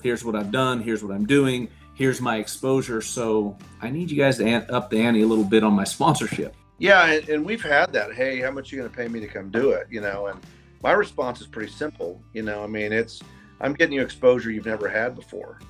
here's 0.00 0.24
what 0.24 0.36
I've 0.36 0.52
done. 0.52 0.80
Here's 0.80 1.02
what 1.02 1.12
I'm 1.12 1.26
doing." 1.26 1.68
here's 1.94 2.20
my 2.20 2.36
exposure. 2.36 3.00
So 3.00 3.56
I 3.80 3.90
need 3.90 4.10
you 4.10 4.16
guys 4.16 4.36
to 4.38 4.74
up 4.74 4.90
the 4.90 5.00
ante 5.00 5.22
a 5.22 5.26
little 5.26 5.44
bit 5.44 5.64
on 5.64 5.72
my 5.72 5.84
sponsorship. 5.94 6.54
Yeah, 6.78 7.06
and, 7.06 7.28
and 7.28 7.46
we've 7.46 7.62
had 7.62 7.92
that. 7.92 8.12
Hey, 8.12 8.40
how 8.40 8.50
much 8.50 8.72
are 8.72 8.76
you 8.76 8.82
going 8.82 8.90
to 8.90 8.96
pay 8.96 9.08
me 9.08 9.20
to 9.20 9.28
come 9.28 9.50
do 9.50 9.70
it? 9.70 9.86
You 9.90 10.00
know, 10.00 10.26
and 10.26 10.40
my 10.82 10.92
response 10.92 11.40
is 11.40 11.46
pretty 11.46 11.72
simple. 11.72 12.22
You 12.32 12.42
know, 12.42 12.62
I 12.62 12.66
mean, 12.66 12.92
it's 12.92 13.22
I'm 13.60 13.72
getting 13.72 13.94
you 13.94 14.02
exposure 14.02 14.50
you've 14.50 14.66
never 14.66 14.88
had 14.88 15.14
before. 15.14 15.60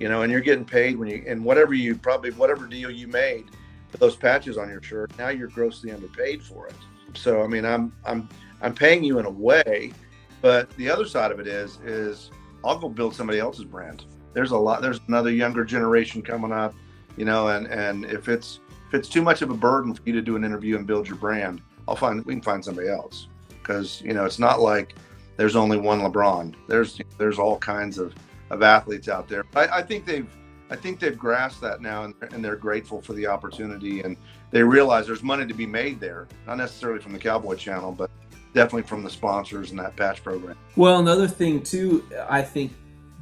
You 0.00 0.08
know, 0.08 0.22
and 0.22 0.32
you're 0.32 0.40
getting 0.40 0.64
paid 0.64 0.96
when 0.96 1.08
you 1.08 1.22
and 1.26 1.44
whatever 1.44 1.74
you 1.74 1.94
probably 1.96 2.30
whatever 2.32 2.66
deal 2.66 2.90
you 2.90 3.06
made 3.06 3.44
for 3.88 3.98
those 3.98 4.16
patches 4.16 4.56
on 4.56 4.68
your 4.68 4.82
shirt. 4.82 5.16
Now 5.18 5.28
you're 5.28 5.48
grossly 5.48 5.92
underpaid 5.92 6.42
for 6.42 6.66
it. 6.66 6.74
So 7.16 7.42
I 7.42 7.46
mean, 7.46 7.64
I'm 7.64 7.92
I'm 8.04 8.28
I'm 8.62 8.74
paying 8.74 9.04
you 9.04 9.18
in 9.18 9.26
a 9.26 9.30
way, 9.30 9.92
but 10.40 10.70
the 10.76 10.90
other 10.90 11.06
side 11.06 11.30
of 11.32 11.40
it 11.40 11.46
is 11.46 11.78
is 11.84 12.30
I'll 12.64 12.78
go 12.78 12.88
build 12.88 13.14
somebody 13.14 13.38
else's 13.38 13.64
brand. 13.64 14.04
There's 14.32 14.50
a 14.50 14.58
lot 14.58 14.82
there's 14.82 15.00
another 15.08 15.30
younger 15.30 15.64
generation 15.64 16.22
coming 16.22 16.52
up 16.52 16.74
you 17.16 17.24
know 17.24 17.48
and 17.48 17.66
and 17.68 18.04
if 18.06 18.28
it's 18.28 18.58
if 18.88 18.94
it's 18.94 19.08
too 19.08 19.22
much 19.22 19.42
of 19.42 19.50
a 19.50 19.54
burden 19.54 19.94
for 19.94 20.02
you 20.04 20.12
to 20.12 20.22
do 20.22 20.34
an 20.36 20.44
interview 20.44 20.76
and 20.76 20.84
build 20.86 21.06
your 21.06 21.16
brand 21.16 21.62
i'll 21.88 21.96
find 21.96 22.24
we 22.24 22.34
can 22.34 22.42
find 22.42 22.64
somebody 22.64 22.88
else. 22.88 23.28
Because 23.48 24.02
you 24.02 24.12
know 24.12 24.24
it's 24.24 24.38
not 24.38 24.60
like 24.60 24.94
there's 25.36 25.56
only 25.56 25.78
one 25.78 26.00
lebron. 26.00 26.54
There's 26.68 27.00
there's 27.18 27.38
all 27.38 27.58
kinds 27.58 27.98
of 27.98 28.14
of 28.50 28.62
athletes 28.62 29.08
out 29.08 29.28
there. 29.28 29.44
I, 29.56 29.66
I 29.66 29.82
think 29.82 30.04
they've 30.04 30.28
i 30.70 30.76
think 30.76 30.98
they've 30.98 31.18
grasped 31.18 31.60
that 31.60 31.82
now 31.82 32.04
and, 32.04 32.14
and 32.32 32.42
they're 32.42 32.56
grateful 32.56 33.02
for 33.02 33.12
the 33.12 33.26
opportunity 33.26 34.00
and 34.00 34.16
they 34.54 34.62
realize 34.62 35.06
there's 35.06 35.22
money 35.22 35.46
to 35.46 35.54
be 35.54 35.66
made 35.66 35.98
there 36.00 36.26
not 36.46 36.56
necessarily 36.56 37.00
from 37.00 37.12
the 37.12 37.18
cowboy 37.18 37.56
channel 37.56 37.92
but 37.92 38.10
definitely 38.54 38.82
from 38.82 39.02
the 39.02 39.10
sponsors 39.10 39.70
and 39.70 39.78
that 39.78 39.94
patch 39.96 40.22
program 40.22 40.56
well 40.76 41.00
another 41.00 41.26
thing 41.26 41.62
too 41.62 42.04
i 42.30 42.40
think 42.40 42.72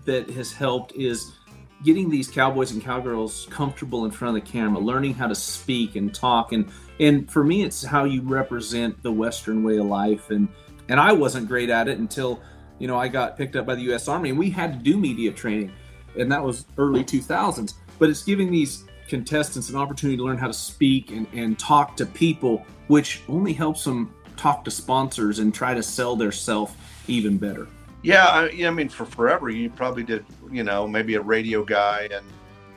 that 0.05 0.29
has 0.31 0.53
helped 0.53 0.93
is 0.95 1.33
getting 1.85 2.09
these 2.09 2.29
cowboys 2.29 2.73
and 2.73 2.83
cowgirls 2.83 3.47
comfortable 3.51 4.05
in 4.05 4.11
front 4.11 4.37
of 4.37 4.45
the 4.45 4.51
camera, 4.51 4.79
learning 4.79 5.15
how 5.15 5.27
to 5.27 5.35
speak 5.35 5.97
and 5.97 6.15
talk. 6.15 6.53
And 6.53 6.71
and 7.01 7.31
for 7.31 7.43
me, 7.43 7.63
it's 7.63 7.83
how 7.83 8.05
you 8.05 8.23
represent 8.23 9.03
the 9.03 9.13
Western 9.13 9.63
way 9.63 9.79
of 9.79 9.87
life. 9.87 10.31
And 10.31 10.49
and 10.89 11.01
I 11.01 11.13
wasn't 11.13 11.49
great 11.49 11.71
at 11.71 11.89
it 11.89 11.99
until 11.99 12.41
you 12.79 12.89
know 12.89 12.99
I 12.99 13.09
got 13.09 13.37
picked 13.37 13.57
up 13.57 13.67
by 13.67 13.75
the 13.75 13.83
U.S. 13.83 14.09
Army, 14.09 14.31
and 14.31 14.39
we 14.39 14.51
had 14.51 14.73
to 14.73 14.79
do 14.79 14.97
media 14.97 15.33
training, 15.33 15.73
and 16.19 16.31
that 16.31 16.43
was 16.43 16.67
early 16.79 17.05
2000s. 17.05 17.75
But 17.99 18.11
it's 18.11 18.23
giving 18.23 18.51
these 18.51 18.85
contestants 19.13 19.69
an 19.69 19.77
opportunity 19.77 20.17
to 20.17 20.25
learn 20.25 20.39
how 20.39 20.47
to 20.47 20.55
speak 20.55 21.11
and, 21.11 21.27
and 21.35 21.59
talk 21.59 21.99
to 21.99 22.07
people, 22.07 22.65
which 22.87 23.21
only 23.29 23.53
helps 23.53 23.85
them 23.85 24.11
talk 24.39 24.65
to 24.65 24.71
sponsors 24.71 25.39
and 25.39 25.53
try 25.53 25.75
to 25.75 25.83
sell 25.83 26.17
their 26.17 26.33
self 26.33 26.75
even 27.09 27.37
better. 27.37 27.69
Yeah, 28.03 28.25
I, 28.25 28.65
I 28.65 28.71
mean, 28.71 28.89
for 28.89 29.05
forever, 29.05 29.51
you 29.51 29.69
probably 29.69 30.03
did, 30.03 30.25
you 30.51 30.65
know, 30.65 30.89
maybe 30.89 31.17
a 31.17 31.21
radio 31.21 31.63
guy 31.63 32.09
and, 32.11 32.25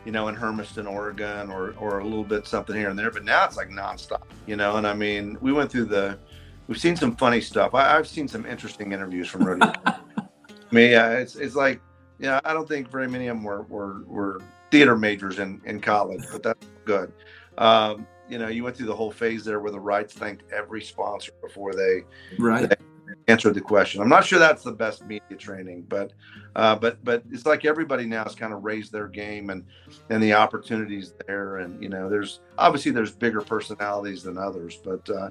you 0.03 0.11
know, 0.11 0.27
in 0.27 0.35
Hermiston, 0.35 0.85
Oregon, 0.87 1.49
or 1.49 1.73
or 1.79 1.99
a 1.99 2.03
little 2.03 2.25
bit 2.25 2.45
something 2.45 2.75
here 2.75 2.89
and 2.89 2.99
there. 2.99 3.11
But 3.11 3.23
now 3.23 3.45
it's 3.45 3.55
like 3.55 3.69
nonstop, 3.69 4.23
you 4.45 4.57
know. 4.57 4.75
And 4.75 4.85
I 4.85 4.93
mean, 4.93 5.37
we 5.39 5.53
went 5.53 5.71
through 5.71 5.85
the, 5.85 6.19
we've 6.67 6.77
seen 6.77 6.97
some 6.97 7.15
funny 7.15 7.39
stuff. 7.39 7.73
I, 7.73 7.93
have 7.93 8.09
seen 8.09 8.27
some 8.27 8.45
interesting 8.45 8.91
interviews 8.91 9.29
from 9.29 9.45
rodeo. 9.45 9.71
I 9.85 9.95
mean, 10.69 10.91
yeah, 10.91 11.11
it's 11.11 11.37
it's 11.37 11.55
like, 11.55 11.79
yeah, 12.19 12.41
I 12.43 12.51
don't 12.51 12.67
think 12.67 12.91
very 12.91 13.07
many 13.07 13.27
of 13.27 13.37
them 13.37 13.45
were 13.45 13.61
were, 13.63 14.03
were 14.05 14.41
theater 14.75 14.97
majors 14.97 15.39
in 15.39 15.61
in 15.65 15.79
college, 15.79 16.23
but 16.31 16.43
that's 16.43 16.67
good. 16.83 17.13
Um, 17.57 18.05
you 18.27 18.37
know, 18.37 18.49
you 18.49 18.63
went 18.63 18.75
through 18.75 18.87
the 18.87 18.95
whole 18.95 19.11
phase 19.11 19.45
there 19.45 19.61
where 19.61 19.71
the 19.71 19.79
Wrights 19.79 20.13
thanked 20.13 20.51
every 20.51 20.81
sponsor 20.81 21.31
before 21.41 21.73
they 21.73 22.03
right. 22.37 22.69
They, 22.69 22.75
answered 23.27 23.53
the 23.53 23.61
question. 23.61 24.01
I'm 24.01 24.09
not 24.09 24.25
sure 24.25 24.37
that's 24.37 24.63
the 24.63 24.71
best 24.71 25.05
media 25.05 25.37
training, 25.37 25.85
but 25.87 26.11
uh, 26.57 26.75
but 26.75 27.03
but 27.05 27.23
it's 27.31 27.45
like 27.45 27.63
everybody 27.63 28.05
now 28.05 28.23
has 28.23 28.35
kind 28.35 28.51
of 28.51 28.65
raised 28.65 28.91
their 28.91 29.07
game 29.07 29.49
and 29.49 29.63
and 30.09 30.21
the 30.21 30.33
opportunities 30.33 31.13
there. 31.25 31.57
And 31.57 31.81
you 31.81 31.87
know, 31.87 32.09
there's 32.09 32.41
obviously 32.57 32.91
there's 32.91 33.11
bigger 33.11 33.41
personalities 33.41 34.23
than 34.23 34.37
others, 34.37 34.79
but 34.83 35.09
uh, 35.09 35.29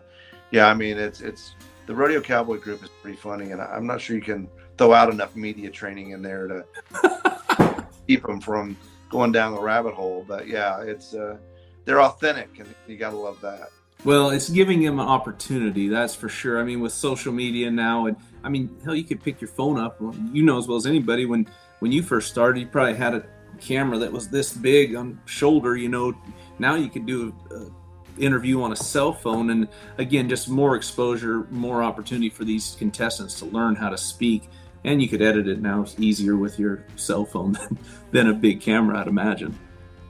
yeah, 0.53 0.69
I 0.69 0.75
mean 0.75 0.97
it's 0.97 1.21
it's 1.21 1.55
the 1.87 1.95
rodeo 1.95 2.23
cowboy 2.23 2.59
group 2.59 2.83
is 2.83 2.91
pretty 3.03 3.19
funny, 3.19 3.51
and 3.51 3.61
I'm 3.61 3.87
not 3.87 4.01
sure 4.01 4.17
you 4.17 4.23
can 4.23 4.49
throw 4.79 4.95
out 4.95 5.13
enough 5.13 5.37
media 5.37 5.71
training 5.71 6.11
in 6.11 6.23
there 6.23 6.49
to 6.49 7.87
keep 8.07 8.27
them 8.27 8.41
from 8.41 8.77
going 9.09 9.33
down 9.33 9.55
the 9.55 9.61
rabbit 9.61 9.95
hole. 9.95 10.25
But 10.27 10.47
yeah, 10.49 10.81
it's 10.83 11.15
uh, 11.15 11.39
they're 11.85 12.03
authentic, 12.03 12.59
and 12.59 12.75
you 12.87 12.97
got 12.97 13.11
to 13.11 13.17
love 13.17 13.41
that. 13.41 13.71
Well, 14.05 14.31
it's 14.31 14.51
giving 14.51 14.83
him 14.83 15.01
an 15.01 15.07
opportunity, 15.07 15.89
that's 15.89 16.15
for 16.15 16.29
sure. 16.29 16.61
I 16.61 16.65
mean, 16.65 16.81
with 16.81 16.93
social 16.93 17.33
media 17.33 17.71
now, 17.71 18.07
and 18.07 18.17
I 18.43 18.51
mean, 18.51 18.77
hell, 18.85 18.95
you 18.95 19.05
could 19.05 19.23
pick 19.23 19.41
your 19.41 19.49
phone 19.49 19.79
up. 19.79 19.99
You 20.33 20.43
know 20.43 20.59
as 20.59 20.69
well 20.69 20.77
as 20.77 20.87
anybody 20.87 21.25
when 21.25 21.49
when 21.79 21.91
you 21.91 22.03
first 22.03 22.31
started, 22.31 22.61
you 22.61 22.67
probably 22.67 22.95
had 22.95 23.15
a 23.15 23.25
camera 23.61 23.99
that 23.99 24.13
was 24.13 24.29
this 24.29 24.53
big 24.53 24.95
on 24.95 25.19
shoulder. 25.25 25.77
You 25.77 25.89
know, 25.89 26.15
now 26.59 26.75
you 26.75 26.91
could 26.91 27.07
do 27.07 27.35
a, 27.51 28.23
interview 28.23 28.63
on 28.63 28.73
a 28.73 28.77
cell 28.77 29.13
phone, 29.13 29.51
and 29.51 29.69
again, 29.99 30.29
just 30.29 30.49
more 30.49 30.77
exposure, 30.77 31.47
more 31.51 31.83
opportunity 31.83 32.29
for 32.29 32.45
these 32.45 32.77
contestants 32.79 33.39
to 33.41 33.47
learn 33.47 33.75
how 33.75 33.89
to 33.89 33.99
speak. 33.99 34.49
And 34.85 35.01
you 35.01 35.09
could 35.09 35.23
edit 35.23 35.49
it 35.49 35.61
now 35.61 35.87
easier 35.99 36.37
with 36.37 36.59
your 36.59 36.85
cell 36.97 37.25
phone 37.25 37.53
than, 37.61 37.79
than 38.11 38.29
a 38.29 38.35
big 38.35 38.61
camera, 38.61 39.01
I'd 39.01 39.09
imagine. 39.09 39.59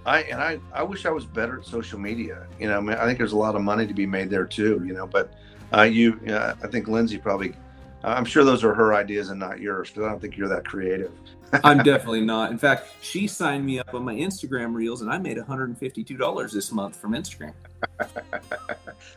I 0.07 0.23
and 0.23 0.43
I, 0.43 0.59
I 0.73 0.83
wish 0.83 1.07
I 1.07 1.11
was 1.11 1.25
better 1.25 1.61
at 1.61 1.67
social 1.67 1.99
media. 1.99 2.47
You 2.59 2.69
know, 2.69 2.77
I, 2.77 2.81
mean, 2.81 2.97
I 2.97 3.07
think 3.07 3.19
there's 3.19 3.33
a 3.33 3.39
lot 3.39 3.55
of 3.55 3.63
money 3.63 3.87
to 3.87 3.95
be 3.95 4.07
made 4.07 4.29
there 4.29 4.45
too. 4.45 4.83
You 4.85 4.93
know, 4.93 5.07
but 5.07 5.33
uh, 5.73 5.83
you, 5.83 6.21
uh, 6.29 6.55
I 6.63 6.67
think 6.67 6.89
Lindsay 6.89 7.19
probably. 7.19 7.55
I'm 8.03 8.27
sure 8.27 8.45
those 8.45 8.63
are 8.65 8.75
her 8.75 8.93
ideas 8.93 9.31
and 9.31 9.41
not 9.41 9.61
yours 9.61 9.89
because 9.89 10.05
I 10.05 10.11
don't 10.11 10.21
think 10.21 10.37
you're 10.37 10.49
that 10.49 10.67
creative. 10.67 11.11
I'm 11.65 11.83
definitely 11.83 12.21
not. 12.21 12.51
In 12.51 12.59
fact, 12.59 12.89
she 13.01 13.27
signed 13.27 13.65
me 13.65 13.79
up 13.79 13.95
on 13.95 14.05
my 14.05 14.15
Instagram 14.15 14.75
reels, 14.75 15.01
and 15.01 15.11
I 15.11 15.17
made 15.17 15.39
$152 15.39 16.53
this 16.53 16.71
month 16.71 16.97
from 16.97 17.13
Instagram. 17.13 17.55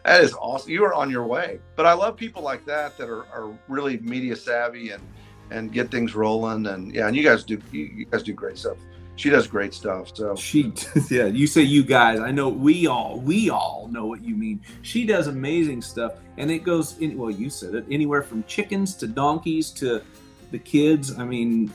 that 0.04 0.22
is 0.22 0.34
awesome. 0.36 0.72
You 0.72 0.86
are 0.86 0.94
on 0.94 1.10
your 1.10 1.26
way. 1.26 1.60
But 1.76 1.86
I 1.86 1.94
love 1.94 2.16
people 2.16 2.42
like 2.42 2.66
that 2.66 2.98
that 2.98 3.10
are, 3.10 3.26
are 3.28 3.52
really 3.68 3.98
media 3.98 4.36
savvy 4.36 4.92
and 4.92 5.04
and 5.52 5.72
get 5.72 5.92
things 5.92 6.16
rolling. 6.16 6.68
And 6.68 6.94
yeah, 6.94 7.08
and 7.08 7.16
you 7.16 7.24
guys 7.24 7.44
do 7.44 7.62
you, 7.72 8.06
guys 8.06 8.24
do 8.24 8.34
great 8.34 8.58
stuff 8.58 8.78
she 9.18 9.32
does 9.32 9.48
great 9.48 9.74
stuff. 9.74 10.16
So 10.16 10.36
She, 10.36 10.72
yeah, 11.10 11.26
you 11.26 11.48
say 11.48 11.64
you 11.64 11.84
guys. 11.84 12.20
I 12.20 12.30
know 12.32 12.50
we 12.50 12.86
all, 12.86 13.20
we 13.20 13.50
all 13.50 13.90
know 13.92 14.06
what 14.06 14.24
you 14.24 14.36
mean. 14.36 14.62
She 14.84 15.06
does 15.08 15.26
amazing 15.26 15.82
stuff, 15.82 16.14
and 16.38 16.52
it 16.52 16.60
goes 16.60 17.00
in. 17.00 17.18
Well, 17.18 17.32
you 17.32 17.50
said 17.50 17.74
it. 17.74 17.86
Anywhere 17.90 18.22
from 18.22 18.44
chickens 18.44 18.96
to 18.98 19.08
donkeys 19.08 19.72
to 19.72 20.04
the 20.52 20.60
kids. 20.60 21.18
I 21.18 21.26
mean, 21.26 21.74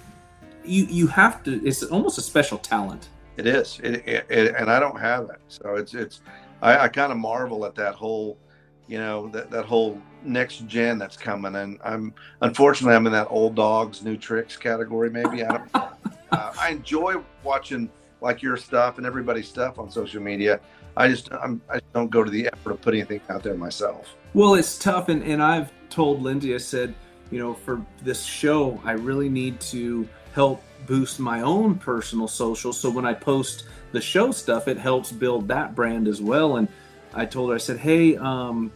you 0.65 0.85
you 0.85 1.07
have 1.09 1.43
to. 1.43 1.61
It's 1.67 1.83
almost 1.83 2.17
a 2.17 2.23
special 2.23 2.59
talent. 2.59 3.09
it 3.37 3.49
is, 3.49 3.81
it, 3.83 4.07
it, 4.07 4.27
it- 4.31 4.55
and 4.57 4.71
I 4.71 4.79
don't 4.79 5.01
have 5.01 5.25
it. 5.31 5.41
So 5.49 5.75
it's 5.75 5.95
it's 5.95 6.21
I, 6.63 6.79
I 6.85 6.89
kind 6.89 7.11
of 7.11 7.19
marvel 7.19 7.67
at 7.67 7.75
that 7.75 7.97
whole, 7.97 8.39
you 8.89 8.99
know, 8.99 9.29
that 9.29 9.51
that 9.51 9.65
whole 9.65 10.01
next 10.25 10.67
gen 10.67 10.99
that's 10.99 11.17
coming. 11.17 11.57
And 11.57 11.79
I'm 11.85 12.15
unfortunately 12.41 12.95
I'm 12.95 13.07
in 13.07 13.13
that 13.13 13.29
old 13.31 13.55
dogs 13.55 14.03
new 14.03 14.17
tricks 14.17 14.57
category. 14.57 15.11
Maybe 15.11 15.45
I 15.45 15.59
don't. 15.59 15.71
uh, 15.75 16.53
I 16.59 16.71
enjoy 16.71 17.17
watching 17.43 17.91
like 18.21 18.43
your 18.43 18.57
stuff 18.57 18.99
and 18.99 19.07
everybody's 19.07 19.49
stuff 19.49 19.79
on 19.79 19.91
social 19.91 20.23
media. 20.23 20.61
I 20.97 21.09
just 21.09 21.33
I'm, 21.33 21.61
I 21.71 21.81
don't 21.95 22.11
go 22.11 22.23
to 22.23 22.31
the 22.31 22.47
effort 22.47 22.73
of 22.73 22.81
putting 22.81 23.01
anything 23.01 23.21
out 23.29 23.43
there 23.43 23.55
myself. 23.55 24.17
Well, 24.35 24.55
it's 24.55 24.79
tough, 24.79 25.09
and, 25.09 25.23
and 25.23 25.43
I've 25.43 25.71
told 25.91 26.23
Lindsay, 26.23 26.55
I 26.55 26.59
said, 26.59 26.95
you 27.31 27.39
know, 27.39 27.53
for 27.55 27.85
this 28.03 28.25
show, 28.25 28.81
I 28.85 28.93
really 28.93 29.29
need 29.29 29.61
to 29.61 30.09
help 30.33 30.63
boost 30.87 31.21
my 31.21 31.43
own 31.43 31.77
personal 31.77 32.29
social. 32.29 32.73
So 32.73 32.91
when 32.91 33.05
I 33.05 33.15
post 33.15 33.65
the 33.93 34.01
show 34.01 34.33
stuff, 34.33 34.69
it 34.69 34.79
helps 34.79 35.13
build 35.13 35.49
that 35.49 35.75
brand 35.75 36.09
as 36.09 36.21
well. 36.21 36.57
And 36.57 36.69
I 37.15 37.27
told 37.27 37.51
her, 37.51 37.57
I 37.57 37.59
said, 37.59 37.79
hey, 37.79 38.17
um, 38.17 38.73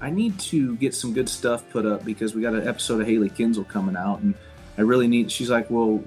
I 0.00 0.10
need 0.10 0.38
to 0.40 0.76
get 0.76 0.94
some 0.94 1.12
good 1.14 1.28
stuff 1.28 1.68
put 1.70 1.86
up 1.86 2.04
because 2.04 2.34
we 2.34 2.42
got 2.42 2.54
an 2.54 2.66
episode 2.66 3.00
of 3.00 3.06
Hailey 3.06 3.30
Kinsel 3.30 3.64
coming 3.64 3.96
out, 3.96 4.20
and 4.20 4.34
I 4.76 4.82
really 4.82 5.06
need. 5.06 5.30
She's 5.30 5.50
like, 5.50 5.70
well, 5.70 6.02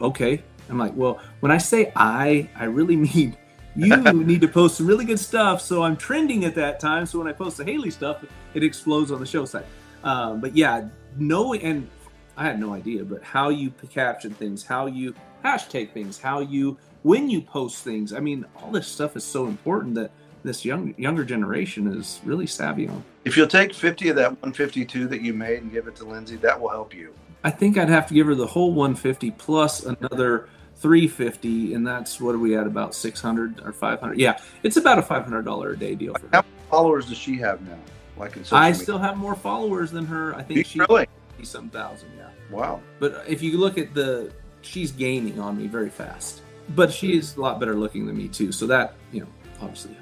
okay. 0.00 0.42
I'm 0.68 0.78
like, 0.78 0.96
well, 0.96 1.20
when 1.40 1.52
I 1.52 1.58
say 1.58 1.92
I, 1.94 2.50
I 2.56 2.64
really 2.64 2.96
mean 3.14 3.36
you 3.76 3.96
need 4.12 4.40
to 4.40 4.48
post 4.48 4.78
some 4.78 4.86
really 4.86 5.04
good 5.04 5.20
stuff. 5.20 5.60
So 5.60 5.82
I'm 5.82 5.96
trending 5.96 6.44
at 6.44 6.54
that 6.54 6.80
time. 6.80 7.06
So 7.06 7.18
when 7.18 7.28
I 7.28 7.32
post 7.32 7.58
the 7.58 7.64
Hailey 7.64 7.90
stuff, 7.90 8.24
it 8.54 8.64
explodes 8.64 9.10
on 9.12 9.20
the 9.20 9.26
show 9.26 9.44
site. 9.44 9.66
Um, 10.02 10.40
but 10.40 10.56
yeah, 10.56 10.88
no, 11.18 11.54
and 11.54 11.88
I 12.36 12.44
had 12.44 12.58
no 12.58 12.72
idea, 12.72 13.04
but 13.04 13.22
how 13.22 13.50
you 13.50 13.70
caption 13.90 14.32
things, 14.32 14.64
how 14.64 14.86
you 14.86 15.14
hashtag 15.44 15.92
things, 15.92 16.18
how 16.18 16.40
you 16.40 16.78
when 17.02 17.28
you 17.30 17.40
post 17.40 17.84
things. 17.84 18.12
I 18.12 18.20
mean, 18.20 18.44
all 18.56 18.70
this 18.70 18.88
stuff 18.88 19.16
is 19.16 19.24
so 19.24 19.46
important 19.46 19.94
that 19.96 20.10
this 20.46 20.64
young 20.64 20.94
younger 20.96 21.24
generation 21.24 21.86
is 21.88 22.20
really 22.24 22.46
savvy 22.46 22.88
on. 22.88 23.04
If 23.24 23.36
you'll 23.36 23.48
take 23.48 23.74
50 23.74 24.10
of 24.10 24.16
that 24.16 24.30
152 24.30 25.08
that 25.08 25.20
you 25.20 25.34
made 25.34 25.62
and 25.62 25.72
give 25.72 25.88
it 25.88 25.96
to 25.96 26.04
Lindsay, 26.04 26.36
that 26.36 26.58
will 26.58 26.70
help 26.70 26.94
you. 26.94 27.12
I 27.44 27.50
think 27.50 27.76
I'd 27.76 27.88
have 27.88 28.06
to 28.08 28.14
give 28.14 28.26
her 28.28 28.34
the 28.34 28.46
whole 28.46 28.72
150 28.72 29.32
plus 29.32 29.84
another 29.84 30.48
350, 30.76 31.74
and 31.74 31.86
that's 31.86 32.20
what 32.20 32.34
are 32.34 32.38
we 32.38 32.56
at 32.56 32.66
about 32.66 32.94
600 32.94 33.60
or 33.64 33.72
500? 33.72 34.18
Yeah, 34.18 34.38
it's 34.62 34.76
about 34.76 34.98
a 34.98 35.02
500 35.02 35.44
dollar 35.44 35.70
a 35.72 35.78
day 35.78 35.94
deal 35.94 36.14
for 36.14 36.28
How 36.32 36.42
many 36.42 36.70
followers 36.70 37.06
does 37.06 37.18
she 37.18 37.36
have 37.38 37.60
now? 37.62 37.78
Like 38.16 38.36
in 38.36 38.44
I 38.52 38.70
media? 38.70 38.82
still 38.82 38.98
have 38.98 39.16
more 39.16 39.34
followers 39.34 39.90
than 39.90 40.06
her. 40.06 40.34
I 40.34 40.42
think 40.42 40.64
she's 40.66 40.80
really? 40.88 41.06
some 41.42 41.68
thousand. 41.68 42.08
Yeah. 42.16 42.28
Wow. 42.50 42.80
But 42.98 43.24
if 43.28 43.42
you 43.42 43.58
look 43.58 43.76
at 43.76 43.92
the, 43.92 44.32
she's 44.62 44.90
gaining 44.90 45.38
on 45.38 45.58
me 45.58 45.66
very 45.66 45.90
fast. 45.90 46.42
But 46.70 46.92
she 46.92 47.16
is 47.16 47.36
a 47.36 47.40
lot 47.40 47.60
better 47.60 47.74
looking 47.74 48.06
than 48.06 48.16
me 48.16 48.28
too, 48.28 48.52
so 48.52 48.66
that 48.68 48.94
you 49.12 49.20
know 49.20 49.28
obviously. 49.60 49.96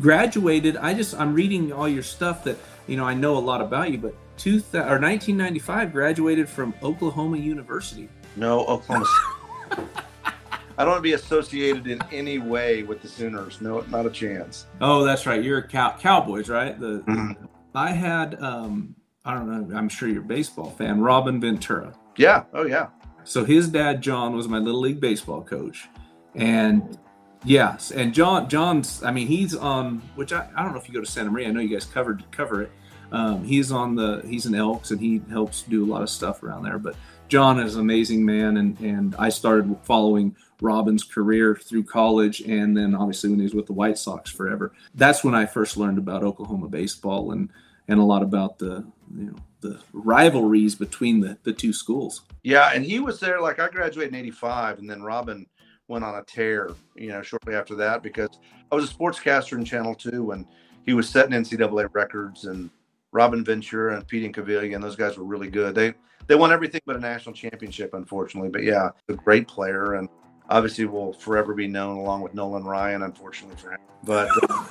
Graduated. 0.00 0.76
I 0.76 0.94
just 0.94 1.14
I'm 1.18 1.34
reading 1.34 1.72
all 1.72 1.88
your 1.88 2.02
stuff 2.02 2.44
that 2.44 2.56
you 2.86 2.96
know 2.96 3.04
I 3.04 3.14
know 3.14 3.36
a 3.36 3.40
lot 3.40 3.60
about 3.60 3.90
you. 3.90 3.98
But 3.98 4.14
two 4.36 4.60
th- 4.60 4.74
or 4.74 4.98
1995 4.98 5.92
graduated 5.92 6.48
from 6.48 6.74
Oklahoma 6.82 7.36
University. 7.36 8.08
No, 8.36 8.60
Oklahoma. 8.66 9.06
I 10.78 10.84
don't 10.84 10.88
want 10.88 10.98
to 10.98 11.02
be 11.02 11.12
associated 11.12 11.86
in 11.86 12.02
any 12.10 12.38
way 12.38 12.82
with 12.82 13.02
the 13.02 13.08
Sooners. 13.08 13.60
No, 13.60 13.82
not 13.90 14.06
a 14.06 14.10
chance. 14.10 14.66
Oh, 14.80 15.04
that's 15.04 15.26
right. 15.26 15.42
You're 15.42 15.58
a 15.58 15.68
cow- 15.68 15.96
Cowboys, 15.98 16.48
right? 16.48 16.78
The 16.80 17.00
Mhm. 17.06 17.36
I 17.74 17.90
had 17.90 18.42
um 18.42 18.94
I 19.24 19.34
don't 19.34 19.68
know. 19.68 19.76
I'm 19.76 19.88
sure 19.88 20.08
you're 20.08 20.22
a 20.22 20.26
baseball 20.26 20.70
fan. 20.70 21.00
Robin 21.00 21.40
Ventura. 21.40 21.92
Yeah. 22.16 22.44
Oh, 22.52 22.66
yeah. 22.66 22.88
So 23.24 23.44
his 23.44 23.68
dad 23.68 24.02
John 24.02 24.34
was 24.34 24.48
my 24.48 24.58
little 24.58 24.80
league 24.80 25.00
baseball 25.00 25.42
coach, 25.42 25.88
and 26.34 26.98
yes, 27.44 27.90
and 27.90 28.12
John 28.14 28.48
John's. 28.48 29.02
I 29.02 29.10
mean, 29.10 29.26
he's 29.26 29.54
on. 29.54 30.02
Which 30.14 30.32
I, 30.32 30.48
I 30.56 30.62
don't 30.62 30.72
know 30.72 30.78
if 30.78 30.88
you 30.88 30.94
go 30.94 31.00
to 31.00 31.10
Santa 31.10 31.30
Maria. 31.30 31.48
I 31.48 31.50
know 31.52 31.60
you 31.60 31.68
guys 31.68 31.84
covered 31.84 32.24
cover 32.30 32.62
it. 32.62 32.70
Um, 33.10 33.44
he's 33.44 33.72
on 33.72 33.94
the. 33.94 34.22
He's 34.26 34.46
in 34.46 34.54
Elks, 34.54 34.90
and 34.90 35.00
he 35.00 35.20
helps 35.30 35.62
do 35.62 35.84
a 35.84 35.88
lot 35.88 36.02
of 36.02 36.10
stuff 36.10 36.42
around 36.42 36.64
there. 36.64 36.78
But 36.78 36.96
John 37.28 37.60
is 37.60 37.74
an 37.74 37.80
amazing 37.80 38.24
man, 38.24 38.56
and 38.56 38.78
and 38.80 39.14
I 39.18 39.28
started 39.28 39.76
following 39.82 40.36
Robin's 40.60 41.04
career 41.04 41.56
through 41.56 41.84
college, 41.84 42.40
and 42.42 42.76
then 42.76 42.94
obviously 42.94 43.30
when 43.30 43.38
he 43.38 43.44
was 43.44 43.54
with 43.54 43.66
the 43.66 43.72
White 43.72 43.98
Sox 43.98 44.30
forever. 44.30 44.72
That's 44.94 45.24
when 45.24 45.34
I 45.34 45.46
first 45.46 45.76
learned 45.76 45.98
about 45.98 46.22
Oklahoma 46.22 46.68
baseball 46.68 47.32
and 47.32 47.48
and 47.88 48.00
a 48.00 48.04
lot 48.04 48.22
about 48.22 48.58
the 48.58 48.84
you 49.16 49.24
know 49.24 49.36
the 49.60 49.80
rivalries 49.92 50.74
between 50.74 51.20
the 51.20 51.38
the 51.42 51.52
two 51.52 51.72
schools. 51.72 52.22
Yeah. 52.42 52.70
And 52.74 52.84
he 52.84 52.98
was 52.98 53.20
there, 53.20 53.40
like, 53.40 53.58
I 53.58 53.68
graduated 53.68 54.12
in 54.12 54.20
85, 54.20 54.78
and 54.80 54.90
then 54.90 55.02
Robin 55.02 55.46
went 55.92 56.04
on 56.04 56.14
a 56.14 56.22
tear, 56.24 56.70
you 56.96 57.08
know, 57.08 57.22
shortly 57.22 57.54
after 57.54 57.74
that 57.76 58.02
because 58.02 58.30
I 58.72 58.74
was 58.74 58.90
a 58.90 58.94
sportscaster 58.94 59.58
in 59.58 59.64
Channel 59.64 59.94
2 59.94 60.24
when 60.24 60.46
he 60.86 60.94
was 60.94 61.08
setting 61.08 61.32
NCAA 61.32 61.88
records, 61.92 62.46
and 62.46 62.70
Robin 63.12 63.44
Ventura 63.44 63.94
and 63.94 64.08
Pete 64.08 64.24
and 64.24 64.82
those 64.82 64.96
guys 64.96 65.18
were 65.18 65.24
really 65.24 65.50
good. 65.50 65.74
They, 65.74 65.92
they 66.26 66.34
won 66.34 66.50
everything 66.50 66.80
but 66.86 66.96
a 66.96 66.98
national 66.98 67.34
championship, 67.34 67.92
unfortunately. 67.92 68.48
But 68.48 68.64
yeah, 68.64 68.88
a 69.08 69.12
great 69.12 69.46
player, 69.46 69.94
and 69.94 70.08
obviously 70.48 70.86
will 70.86 71.12
forever 71.12 71.54
be 71.54 71.68
known 71.68 71.98
along 71.98 72.22
with 72.22 72.32
Nolan 72.32 72.64
Ryan, 72.64 73.02
unfortunately 73.02 73.56
for 73.56 73.72
him. 73.72 73.80
But 74.02 74.30
uh, 74.50 74.64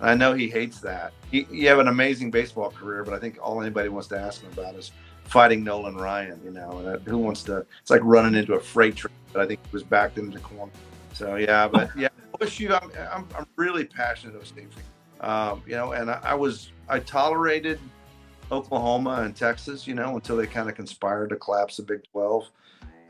I 0.00 0.14
know 0.14 0.34
he 0.34 0.50
hates 0.50 0.80
that. 0.80 1.12
He, 1.30 1.46
you 1.50 1.68
have 1.68 1.78
an 1.78 1.88
amazing 1.88 2.32
baseball 2.32 2.70
career, 2.70 3.04
but 3.04 3.14
I 3.14 3.20
think 3.20 3.38
all 3.40 3.62
anybody 3.62 3.88
wants 3.88 4.08
to 4.08 4.18
ask 4.18 4.42
him 4.42 4.52
about 4.52 4.74
is 4.74 4.90
fighting 5.22 5.62
Nolan 5.62 5.94
Ryan. 5.94 6.40
You 6.44 6.50
know, 6.50 6.78
and 6.78 6.88
uh, 6.88 6.98
who 7.08 7.18
wants 7.18 7.44
to? 7.44 7.64
It's 7.80 7.90
like 7.90 8.02
running 8.02 8.34
into 8.34 8.54
a 8.54 8.60
freight 8.60 8.96
train. 8.96 9.14
But 9.34 9.42
I 9.42 9.46
think 9.46 9.60
he 9.62 9.72
was 9.72 9.82
backed 9.82 10.16
into 10.16 10.38
the 10.38 10.42
corner. 10.42 10.72
So 11.12 11.36
yeah, 11.36 11.68
but 11.68 11.90
yeah, 11.96 12.08
OSU. 12.40 12.70
I'm 12.82 12.90
I'm, 13.12 13.28
I'm 13.36 13.46
really 13.56 13.84
passionate 13.84 14.34
about 14.34 14.46
state. 14.46 14.68
Um, 15.20 15.62
you 15.66 15.74
know, 15.74 15.92
and 15.92 16.10
I, 16.10 16.20
I 16.22 16.34
was 16.34 16.72
I 16.88 17.00
tolerated 17.00 17.78
Oklahoma 18.50 19.22
and 19.24 19.34
Texas, 19.34 19.86
you 19.86 19.94
know, 19.94 20.14
until 20.14 20.36
they 20.36 20.46
kind 20.46 20.68
of 20.68 20.74
conspired 20.74 21.30
to 21.30 21.36
collapse 21.36 21.76
the 21.76 21.82
Big 21.82 22.02
12. 22.12 22.48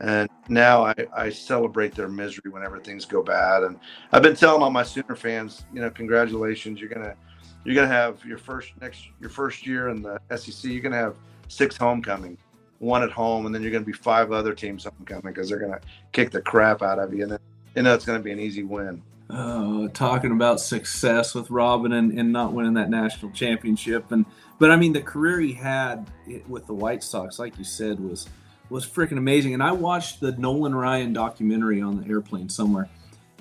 And 0.01 0.29
now 0.49 0.85
I, 0.85 0.95
I 1.15 1.29
celebrate 1.29 1.95
their 1.95 2.09
misery 2.09 2.51
whenever 2.51 2.79
things 2.79 3.05
go 3.05 3.23
bad. 3.23 3.63
And 3.63 3.79
I've 4.11 4.21
been 4.21 4.35
telling 4.35 4.61
all 4.61 4.69
my 4.69 4.83
Sooner 4.83 5.15
fans, 5.15 5.65
you 5.73 5.81
know, 5.81 5.89
congratulations. 5.89 6.79
You're 6.79 6.89
gonna 6.89 7.15
you're 7.63 7.75
gonna 7.75 7.87
have 7.87 8.23
your 8.25 8.37
first 8.37 8.73
next 8.81 9.07
your 9.21 9.29
first 9.29 9.65
year 9.65 9.89
in 9.89 10.01
the 10.01 10.19
SEC. 10.35 10.69
You're 10.69 10.81
gonna 10.81 10.97
have 10.97 11.15
six 11.47 11.77
homecoming, 11.77 12.37
one 12.79 13.03
at 13.03 13.11
home, 13.11 13.45
and 13.45 13.53
then 13.55 13.61
you're 13.61 13.71
gonna 13.71 13.85
be 13.85 13.93
five 13.93 14.31
other 14.31 14.53
teams 14.53 14.83
homecoming 14.83 15.33
because 15.33 15.49
they're 15.49 15.59
gonna 15.59 15.79
kick 16.11 16.31
the 16.31 16.41
crap 16.41 16.81
out 16.81 16.99
of 16.99 17.13
you. 17.13 17.23
And 17.23 17.31
then 17.33 17.39
you 17.75 17.81
know 17.83 17.93
it's 17.93 18.05
gonna 18.05 18.19
be 18.19 18.31
an 18.31 18.39
easy 18.39 18.63
win. 18.63 19.01
uh, 19.29 19.87
talking 19.89 20.31
about 20.31 20.59
success 20.59 21.33
with 21.33 21.49
Robin 21.49 21.93
and, 21.93 22.17
and 22.17 22.31
not 22.31 22.53
winning 22.53 22.73
that 22.75 22.89
national 22.89 23.31
championship. 23.31 24.11
And 24.11 24.25
but 24.59 24.71
I 24.71 24.75
mean, 24.75 24.93
the 24.93 25.01
career 25.01 25.39
he 25.39 25.53
had 25.53 26.09
with 26.47 26.67
the 26.67 26.73
White 26.73 27.03
Sox, 27.03 27.39
like 27.39 27.57
you 27.57 27.63
said, 27.63 27.99
was 27.99 28.27
was 28.69 28.85
freaking 28.85 29.17
amazing. 29.17 29.53
And 29.53 29.63
I 29.63 29.71
watched 29.71 30.19
the 30.19 30.31
Nolan 30.33 30.75
Ryan 30.75 31.13
documentary 31.13 31.81
on 31.81 32.01
the 32.01 32.09
airplane 32.09 32.49
somewhere, 32.49 32.89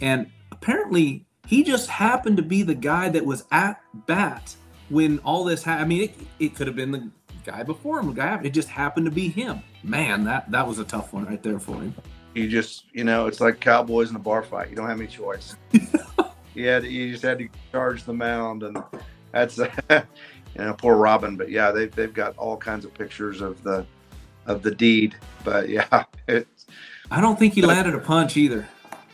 and 0.00 0.30
apparently 0.50 1.26
he 1.46 1.62
just 1.62 1.90
happened 1.90 2.38
to 2.38 2.42
be 2.42 2.62
the 2.62 2.74
guy 2.74 3.10
that 3.10 3.26
was 3.26 3.44
at 3.52 3.80
bat 4.06 4.56
when 4.88 5.18
all 5.20 5.44
this 5.44 5.62
happened. 5.62 5.84
I 5.84 5.88
mean, 5.88 6.02
it, 6.02 6.14
it 6.38 6.54
could 6.54 6.66
have 6.66 6.76
been 6.76 6.92
the 6.92 7.10
guy 7.44 7.62
before 7.62 8.00
him. 8.00 8.12
Guy 8.14 8.40
it 8.42 8.50
just 8.50 8.68
happened 8.68 9.06
to 9.06 9.12
be 9.12 9.28
him. 9.28 9.62
Man, 9.82 10.24
that 10.24 10.50
that 10.50 10.66
was 10.66 10.78
a 10.78 10.84
tough 10.84 11.12
one 11.12 11.24
right 11.26 11.42
there 11.42 11.58
for 11.58 11.76
him. 11.76 11.94
You 12.34 12.48
just 12.48 12.84
you 12.92 13.04
know 13.04 13.26
it's 13.26 13.40
like 13.40 13.60
cowboys 13.60 14.10
in 14.10 14.16
a 14.16 14.20
bar 14.20 14.42
fight. 14.42 14.70
You 14.70 14.76
don't 14.76 14.88
have 14.88 14.98
any 14.98 15.08
choice. 15.08 15.56
had 16.62 16.84
you 16.84 17.10
just 17.10 17.22
had 17.22 17.38
to 17.38 17.48
charge 17.72 18.04
the 18.04 18.12
mound, 18.12 18.62
and 18.62 18.82
that's 19.32 19.58
you 19.90 20.02
know 20.56 20.74
poor 20.74 20.96
Robin. 20.96 21.36
But 21.36 21.50
yeah, 21.50 21.70
they've 21.70 21.94
they've 21.94 22.14
got 22.14 22.36
all 22.36 22.56
kinds 22.56 22.84
of 22.84 22.94
pictures 22.94 23.40
of 23.40 23.62
the 23.62 23.86
of 24.46 24.62
the 24.62 24.74
deed. 24.74 25.16
But 25.44 25.68
yeah, 25.68 26.04
it's 26.28 26.66
I 27.10 27.20
don't 27.20 27.38
think 27.38 27.54
he 27.54 27.62
landed 27.62 27.94
a 27.94 27.98
punch 27.98 28.36
either. 28.36 28.68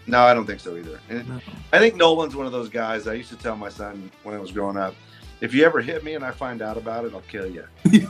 no, 0.07 0.21
I 0.21 0.35
don't 0.35 0.47
think 0.47 0.61
so 0.61 0.77
either. 0.77 1.01
No. 1.11 1.41
I 1.73 1.79
think 1.79 1.97
Nolan's 1.97 2.37
one 2.37 2.47
of 2.47 2.53
those 2.53 2.69
guys. 2.69 3.07
I 3.07 3.15
used 3.15 3.31
to 3.31 3.37
tell 3.37 3.57
my 3.57 3.69
son 3.69 4.11
when 4.23 4.35
I 4.35 4.39
was 4.39 4.53
growing 4.53 4.77
up, 4.77 4.95
if 5.41 5.55
you 5.55 5.65
ever 5.65 5.81
hit 5.81 6.05
me 6.05 6.15
and 6.15 6.25
I 6.25 6.31
find 6.31 6.63
out 6.63 6.77
about 6.77 7.05
it, 7.05 7.15
I'll 7.15 7.21
kill 7.23 7.47
you. 7.47 7.65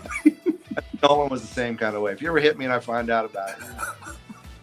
Nolan 1.03 1.31
was 1.31 1.41
the 1.41 1.49
same 1.49 1.77
kind 1.77 1.97
of 1.97 2.03
way. 2.03 2.13
If 2.13 2.21
you 2.23 2.29
ever 2.29 2.41
hit 2.41 2.59
me 2.59 2.65
and 2.65 2.75
I 2.75 2.81
find 2.81 3.11
out 3.11 3.25
about 3.25 3.51
it, 3.51 4.17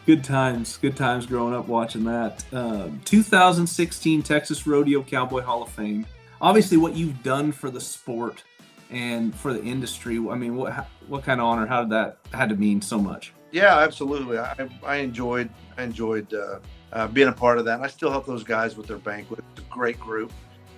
Good 0.05 0.23
times, 0.23 0.77
good 0.77 0.95
times 0.95 1.25
growing 1.25 1.53
up 1.53 1.67
watching 1.67 2.05
that. 2.05 2.45
Um, 2.53 3.01
2016 3.03 4.23
Texas 4.23 4.65
Rodeo 4.65 5.03
Cowboy 5.03 5.41
Hall 5.41 5.61
of 5.61 5.69
Fame. 5.69 6.05
Obviously, 6.39 6.77
what 6.77 6.95
you've 6.95 7.21
done 7.23 7.51
for 7.51 7.69
the 7.69 7.81
sport 7.81 8.43
and 8.89 9.35
for 9.35 9.51
the 9.51 9.61
industry. 9.61 10.15
I 10.17 10.35
mean, 10.35 10.55
what 10.55 10.87
what 11.07 11.23
kind 11.23 11.41
of 11.41 11.47
honor? 11.47 11.65
How 11.65 11.81
did 11.81 11.89
that 11.89 12.19
had 12.31 12.47
to 12.49 12.55
mean 12.55 12.81
so 12.81 12.97
much? 12.97 13.33
yeah, 13.51 13.79
absolutely. 13.79 14.37
I, 14.37 14.69
I 14.85 14.95
enjoyed 14.97 15.49
I 15.77 15.83
enjoyed 15.83 16.33
uh, 16.33 16.59
uh, 16.93 17.07
being 17.07 17.27
a 17.27 17.33
part 17.33 17.57
of 17.57 17.65
that. 17.65 17.75
And 17.75 17.83
I 17.83 17.87
still 17.87 18.11
help 18.11 18.25
those 18.25 18.43
guys 18.43 18.75
with 18.75 18.87
their 18.87 18.97
banquet. 18.97 19.43
It's 19.51 19.61
a 19.61 19.69
great 19.69 19.99
group. 19.99 20.31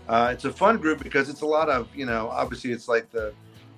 Uh, 0.10 0.32
it's 0.34 0.44
a 0.44 0.52
fun 0.52 0.78
group 0.78 1.04
because 1.04 1.30
it's 1.30 1.42
a 1.42 1.46
lot 1.46 1.70
of 1.70 1.88
you 1.96 2.06
know 2.06 2.30
obviously 2.30 2.72
it's 2.72 2.88
like 2.88 3.10
the 3.12 3.32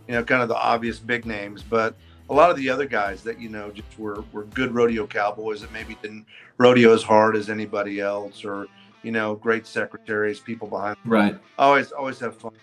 you 0.08 0.14
know 0.14 0.24
kind 0.24 0.42
of 0.42 0.48
the 0.48 0.56
obvious 0.56 0.98
big 0.98 1.26
names, 1.26 1.62
but 1.62 1.94
a 2.30 2.34
lot 2.34 2.50
of 2.50 2.56
the 2.56 2.70
other 2.70 2.86
guys 2.86 3.22
that 3.22 3.40
you 3.40 3.50
know 3.50 3.70
just 3.70 4.00
were 4.00 4.24
were 4.32 4.46
good 4.46 4.74
rodeo 4.74 5.06
cowboys 5.06 5.60
that 5.60 5.72
maybe 5.74 5.98
didn't 6.02 6.26
rodeo 6.58 6.94
as 6.94 7.04
hard 7.04 7.36
as 7.36 7.50
anybody 7.50 8.00
else 8.00 8.46
or 8.46 8.68
you 9.04 9.12
know 9.12 9.36
great 9.36 9.68
secretaries, 9.68 10.40
people 10.40 10.70
behind. 10.70 10.96
Them. 11.04 11.12
Right. 11.12 11.38
Always 11.60 11.92
always 11.92 12.18
have 12.20 12.38
fun 12.38 12.54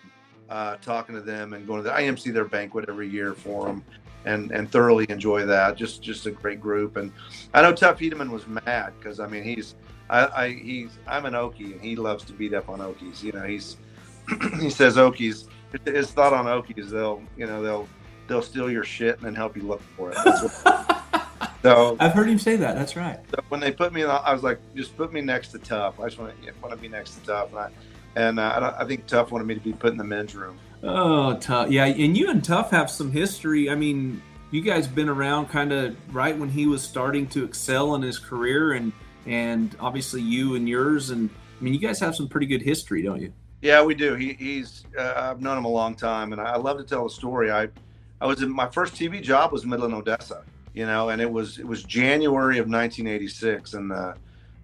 uh, 0.49 0.77
talking 0.77 1.13
to 1.13 1.21
them 1.21 1.53
and 1.53 1.67
going 1.67 1.83
to 1.83 1.87
the 1.87 1.95
IMC 1.95 2.33
their 2.33 2.45
banquet 2.45 2.85
every 2.89 3.07
year 3.07 3.33
for 3.33 3.67
them. 3.67 3.83
And, 4.25 4.51
and 4.51 4.69
thoroughly 4.69 5.05
enjoy 5.07 5.45
that. 5.45 5.77
Just 5.77 6.01
just 6.01 6.25
a 6.25 6.31
great 6.31 6.59
group. 6.59 6.97
And 6.97 7.11
I 7.53 7.61
know 7.61 7.71
Tuff 7.71 7.99
Hedeman 7.99 8.29
was 8.29 8.45
mad 8.47 8.93
because 8.99 9.19
I 9.21 9.27
mean 9.27 9.43
he's 9.43 9.75
I, 10.09 10.43
I 10.43 10.49
he's 10.53 10.97
I'm 11.07 11.25
an 11.25 11.33
Okie 11.33 11.73
and 11.73 11.81
he 11.81 11.95
loves 11.95 12.23
to 12.25 12.33
beat 12.33 12.53
up 12.53 12.69
on 12.69 12.79
Okies. 12.79 13.23
You 13.23 13.31
know 13.31 13.43
he's 13.43 13.77
he 14.59 14.69
says 14.69 14.97
Okies 14.97 15.47
his 15.85 16.11
thought 16.11 16.33
on 16.33 16.45
Okies 16.45 16.89
they'll 16.89 17.21
you 17.37 17.45
know 17.45 17.61
they'll 17.61 17.87
they'll 18.27 18.41
steal 18.41 18.71
your 18.71 18.83
shit 18.83 19.17
and 19.17 19.25
then 19.25 19.35
help 19.35 19.55
you 19.55 19.63
look 19.63 19.81
for 19.95 20.11
it. 20.11 20.17
So 21.61 21.97
I've 21.99 22.13
heard 22.13 22.29
him 22.29 22.39
say 22.39 22.55
that. 22.55 22.75
That's 22.75 22.95
right. 22.95 23.19
So 23.31 23.41
when 23.49 23.59
they 23.59 23.71
put 23.71 23.91
me, 23.93 24.03
in, 24.03 24.09
I 24.09 24.31
was 24.31 24.43
like, 24.43 24.59
just 24.75 24.95
put 24.95 25.11
me 25.11 25.21
next 25.21 25.49
to 25.49 25.59
Tuff. 25.59 25.99
I 25.99 26.05
just 26.05 26.17
want 26.17 26.33
to, 26.41 26.53
want 26.61 26.73
to 26.73 26.79
be 26.79 26.87
next 26.87 27.15
to 27.15 27.25
Tuff, 27.25 27.49
and 27.49 27.59
I, 27.59 27.69
and 28.15 28.39
uh, 28.39 28.73
I, 28.77 28.83
I 28.83 28.85
think 28.85 29.07
Tuff 29.07 29.31
wanted 29.31 29.45
me 29.45 29.55
to 29.55 29.59
be 29.59 29.73
put 29.73 29.91
in 29.91 29.97
the 29.97 30.03
men's 30.03 30.35
room. 30.35 30.57
Oh, 30.83 31.35
Tuff. 31.37 31.69
Yeah, 31.69 31.85
and 31.85 32.17
you 32.17 32.29
and 32.29 32.43
Tuff 32.43 32.71
have 32.71 32.89
some 32.89 33.11
history. 33.11 33.69
I 33.69 33.75
mean, 33.75 34.21
you 34.51 34.61
guys 34.61 34.87
been 34.87 35.09
around 35.09 35.47
kind 35.47 35.73
of 35.73 35.95
right 36.15 36.37
when 36.37 36.49
he 36.49 36.65
was 36.65 36.81
starting 36.81 37.27
to 37.27 37.43
excel 37.43 37.95
in 37.95 38.01
his 38.01 38.19
career, 38.19 38.71
and 38.73 38.93
and 39.29 39.75
obviously 39.79 40.21
you 40.21 40.55
and 40.55 40.67
yours, 40.67 41.11
and 41.11 41.29
I 41.59 41.63
mean, 41.63 41.73
you 41.73 41.79
guys 41.79 41.99
have 41.99 42.15
some 42.15 42.27
pretty 42.27 42.47
good 42.47 42.63
history, 42.63 43.03
don't 43.03 43.21
you? 43.21 43.31
Yeah, 43.61 43.83
we 43.83 43.93
do. 43.93 44.15
He, 44.15 44.33
he's 44.33 44.85
uh, 44.97 45.13
I've 45.15 45.41
known 45.41 45.57
him 45.57 45.65
a 45.65 45.69
long 45.69 45.95
time, 45.95 46.33
and 46.33 46.41
I 46.41 46.57
love 46.57 46.79
to 46.79 46.83
tell 46.83 47.03
the 47.03 47.09
story. 47.11 47.51
I 47.51 47.67
I 48.19 48.25
was 48.25 48.41
in 48.41 48.51
my 48.51 48.67
first 48.67 48.95
TV 48.95 49.21
job 49.21 49.51
was 49.51 49.65
Midland, 49.65 49.93
Odessa, 49.93 50.43
you 50.73 50.85
know, 50.85 51.09
and 51.09 51.21
it 51.21 51.31
was 51.31 51.59
it 51.59 51.67
was 51.67 51.83
January 51.83 52.57
of 52.57 52.67
1986, 52.67 53.75
and 53.75 53.91
uh, 53.91 54.13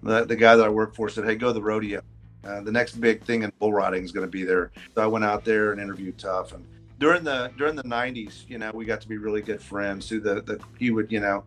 the 0.01 0.25
the 0.25 0.36
guy 0.36 0.55
that 0.55 0.65
I 0.65 0.69
worked 0.69 0.95
for 0.95 1.10
said, 1.10 1.25
"Hey, 1.25 1.36
go 1.36 1.48
to 1.48 1.53
the 1.53 1.62
rodeo." 1.62 2.01
Uh, 2.43 2.62
the 2.62 2.72
next 2.72 3.00
big 3.00 3.24
thing 3.24 3.43
in 3.43 3.51
bull 3.60 3.74
riding 3.74 4.03
is 4.03 4.12
going 4.12 4.25
to 4.25 4.31
be 4.31 4.43
there. 4.43 4.72
So 4.93 5.01
I 5.01 5.07
went 5.07 5.25
out 5.25 5.43
there 5.43 5.72
and 5.72 5.81
interviewed 5.81 6.17
Tuff. 6.17 6.53
And 6.53 6.63
during 7.00 7.24
the 7.24 7.51
during 7.57 7.75
the 7.75 7.84
'90s, 7.84 8.48
you 8.48 8.57
know, 8.57 8.72
we 8.74 8.86
got 8.86 9.01
to 9.01 9.07
be 9.07 9.17
really 9.17 9.41
good 9.41 9.62
friends. 9.62 10.10
Who 10.10 10.19
the, 10.19 10.41
the 10.41 10.60
he 10.79 10.89
would, 10.89 11.12
you 11.12 11.19
know, 11.19 11.43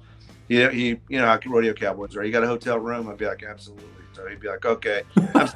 he 0.49 0.69
he 0.69 0.88
you 1.09 1.21
know, 1.21 1.38
rodeo 1.47 1.75
cowboys, 1.75 2.17
right? 2.17 2.26
You 2.26 2.33
got 2.33 2.45
a 2.45 2.49
hotel 2.49 2.78
room? 2.78 3.09
I'd 3.09 3.19
be 3.19 3.26
like, 3.26 3.43
absolutely. 3.43 3.85
So 4.12 4.26
he'd 4.26 4.40
be 4.40 4.49
like, 4.49 4.64
okay. 4.64 5.02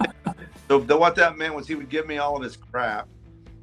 so 0.68 0.78
the, 0.78 0.96
what 0.96 1.16
that 1.16 1.36
meant 1.36 1.54
was 1.54 1.66
he 1.66 1.74
would 1.74 1.88
give 1.88 2.06
me 2.06 2.18
all 2.18 2.36
of 2.36 2.42
his 2.42 2.56
crap, 2.56 3.08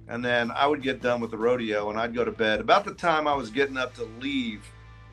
and 0.07 0.25
then 0.25 0.51
I 0.51 0.67
would 0.67 0.81
get 0.81 1.01
done 1.01 1.21
with 1.21 1.31
the 1.31 1.37
rodeo 1.37 1.89
and 1.89 1.99
I'd 1.99 2.13
go 2.13 2.25
to 2.25 2.31
bed. 2.31 2.59
About 2.59 2.83
the 2.83 2.93
time 2.93 3.27
I 3.27 3.33
was 3.33 3.49
getting 3.49 3.77
up 3.77 3.95
to 3.95 4.03
leave, 4.19 4.65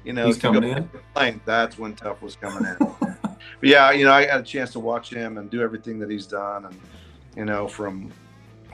you 0.05 0.13
know, 0.13 0.27
He's 0.27 0.39
coming 0.39 0.65
in? 0.65 0.91
plane, 1.15 1.41
that's 1.45 1.79
when 1.79 1.95
Tuff 1.95 2.21
was 2.23 2.35
coming 2.35 2.65
in. 2.65 2.77
but 3.01 3.39
yeah, 3.63 3.93
you 3.93 4.05
know, 4.05 4.13
I 4.13 4.27
had 4.27 4.41
a 4.41 4.45
chance 4.45 4.73
to 4.73 4.81
watch 4.81 5.11
him 5.11 5.39
and 5.39 5.51
do 5.51 5.61
everything 5.61 5.99
that 6.01 6.11
he's 6.11 6.27
done, 6.27 6.65
and 6.65 6.81
you 7.37 7.45
know, 7.45 7.69
from 7.69 8.11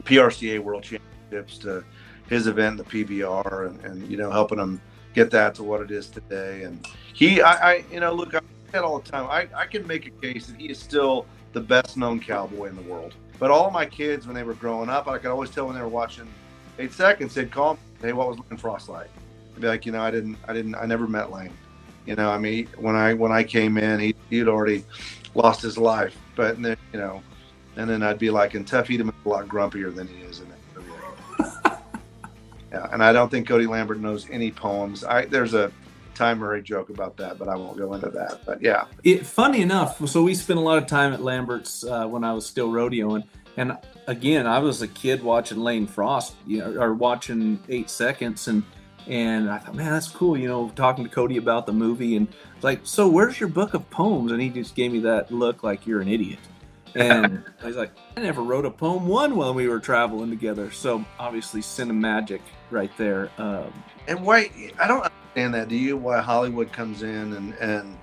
PRCA 0.04 0.60
World 0.60 0.84
Championships 0.84 1.58
to 1.58 1.84
his 2.28 2.46
event, 2.46 2.78
the 2.78 2.84
PBR, 2.84 3.68
and, 3.68 3.84
and 3.84 4.10
you 4.10 4.16
know, 4.16 4.30
helping 4.30 4.58
him 4.58 4.80
get 5.14 5.30
that 5.30 5.54
to 5.56 5.62
what 5.62 5.80
it 5.80 5.90
is 5.90 6.08
today. 6.08 6.62
And 6.62 6.86
he, 7.12 7.40
I, 7.40 7.72
I 7.72 7.84
you 7.90 8.00
know, 8.00 8.12
look, 8.12 8.34
I 8.34 8.40
that 8.72 8.82
all 8.84 8.98
the 8.98 9.10
time. 9.10 9.26
I, 9.26 9.48
I 9.54 9.66
can 9.66 9.86
make 9.86 10.06
a 10.06 10.10
case 10.10 10.46
that 10.46 10.56
he 10.56 10.70
is 10.70 10.78
still 10.78 11.26
the 11.52 11.60
best 11.60 11.96
known 11.96 12.18
cowboy 12.18 12.66
in 12.66 12.76
the 12.76 12.82
world. 12.82 13.14
But 13.38 13.50
all 13.50 13.70
my 13.70 13.86
kids, 13.86 14.26
when 14.26 14.34
they 14.34 14.42
were 14.42 14.54
growing 14.54 14.88
up, 14.88 15.06
I 15.08 15.18
could 15.18 15.30
always 15.30 15.50
tell 15.50 15.66
when 15.66 15.74
they 15.74 15.82
were 15.82 15.88
watching 15.88 16.28
Eight 16.78 16.92
Seconds, 16.92 17.34
they'd 17.34 17.50
call 17.50 17.74
me, 17.74 17.80
"Hey, 18.00 18.12
what 18.12 18.28
was 18.28 18.38
Lane 18.38 18.58
Frost 18.58 18.88
like?" 18.88 19.10
I'd 19.54 19.60
be 19.60 19.66
like, 19.66 19.84
you 19.84 19.92
know, 19.92 20.00
I 20.00 20.10
didn't, 20.10 20.38
I 20.48 20.52
didn't, 20.52 20.74
I 20.74 20.86
never 20.86 21.06
met 21.06 21.30
Lane. 21.30 21.52
You 22.06 22.16
know, 22.16 22.30
I 22.30 22.38
mean, 22.38 22.68
when 22.78 22.96
I 22.96 23.14
when 23.14 23.30
I 23.30 23.44
came 23.44 23.78
in, 23.78 24.00
he 24.00 24.14
he'd 24.30 24.48
already 24.48 24.84
lost 25.34 25.62
his 25.62 25.78
life. 25.78 26.16
But 26.34 26.60
then, 26.60 26.76
you 26.92 26.98
know, 26.98 27.22
and 27.76 27.88
then 27.88 28.02
I'd 28.02 28.18
be 28.18 28.30
like, 28.30 28.54
and 28.54 28.66
Tuff 28.66 28.88
Hedeman's 28.88 29.14
a 29.24 29.28
lot 29.28 29.46
grumpier 29.46 29.94
than 29.94 30.08
he 30.08 30.22
is 30.22 30.40
in. 30.40 30.51
Yeah, 32.72 32.88
and 32.90 33.04
I 33.04 33.12
don't 33.12 33.30
think 33.30 33.46
Cody 33.46 33.66
Lambert 33.66 34.00
knows 34.00 34.28
any 34.30 34.50
poems. 34.50 35.04
I 35.04 35.26
there's 35.26 35.54
a 35.54 35.70
Ty 36.14 36.34
Murray 36.34 36.62
joke 36.62 36.88
about 36.90 37.16
that, 37.18 37.38
but 37.38 37.48
I 37.48 37.56
won't 37.56 37.76
go 37.76 37.94
into 37.94 38.10
that. 38.10 38.40
But 38.46 38.62
yeah, 38.62 38.86
It, 39.04 39.26
funny 39.26 39.60
enough, 39.60 40.06
so 40.08 40.22
we 40.22 40.34
spent 40.34 40.58
a 40.58 40.62
lot 40.62 40.78
of 40.78 40.86
time 40.86 41.12
at 41.12 41.22
Lambert's 41.22 41.84
uh, 41.84 42.06
when 42.06 42.24
I 42.24 42.32
was 42.32 42.46
still 42.46 42.70
rodeoing, 42.70 43.24
and 43.56 43.76
again, 44.06 44.46
I 44.46 44.58
was 44.58 44.82
a 44.82 44.88
kid 44.88 45.22
watching 45.22 45.58
Lane 45.58 45.86
Frost, 45.86 46.34
you 46.46 46.58
know, 46.58 46.80
or 46.80 46.94
watching 46.94 47.60
Eight 47.68 47.90
Seconds, 47.90 48.48
and 48.48 48.62
and 49.08 49.50
I 49.50 49.58
thought, 49.58 49.74
man, 49.74 49.92
that's 49.92 50.08
cool, 50.08 50.36
you 50.36 50.48
know, 50.48 50.70
talking 50.76 51.02
to 51.04 51.10
Cody 51.10 51.36
about 51.36 51.66
the 51.66 51.72
movie, 51.72 52.16
and 52.16 52.28
like, 52.62 52.80
so 52.84 53.08
where's 53.08 53.40
your 53.40 53.48
book 53.48 53.74
of 53.74 53.88
poems? 53.90 54.32
And 54.32 54.40
he 54.40 54.48
just 54.48 54.74
gave 54.74 54.92
me 54.92 55.00
that 55.00 55.30
look 55.30 55.62
like 55.62 55.86
you're 55.86 56.00
an 56.00 56.08
idiot. 56.08 56.38
And 56.94 57.44
he's 57.64 57.76
like, 57.76 57.92
I 58.16 58.20
never 58.20 58.42
wrote 58.42 58.66
a 58.66 58.70
poem 58.70 59.06
one 59.06 59.36
when 59.36 59.54
we 59.54 59.68
were 59.68 59.80
traveling 59.80 60.30
together. 60.30 60.70
So 60.70 61.04
obviously, 61.18 61.60
cinemagic 61.60 62.40
right 62.70 62.90
there. 62.96 63.30
Um, 63.38 63.72
and 64.08 64.24
why 64.24 64.50
I 64.80 64.88
don't 64.88 65.02
understand 65.02 65.54
that. 65.54 65.68
Do 65.68 65.76
you? 65.76 65.96
Why 65.96 66.20
Hollywood 66.20 66.72
comes 66.72 67.02
in 67.02 67.32
and 67.34 67.54
and 67.54 67.96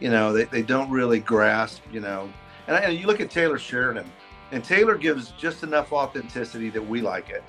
you 0.00 0.10
know 0.10 0.32
they, 0.32 0.44
they 0.44 0.62
don't 0.62 0.90
really 0.90 1.20
grasp 1.20 1.82
you 1.92 2.00
know. 2.00 2.32
And, 2.66 2.76
and 2.76 2.98
you 2.98 3.06
look 3.06 3.20
at 3.20 3.30
Taylor 3.30 3.58
Sheridan, 3.58 4.10
and 4.52 4.62
Taylor 4.62 4.96
gives 4.96 5.30
just 5.32 5.62
enough 5.62 5.92
authenticity 5.92 6.70
that 6.70 6.86
we 6.86 7.00
like 7.00 7.30
it, 7.30 7.42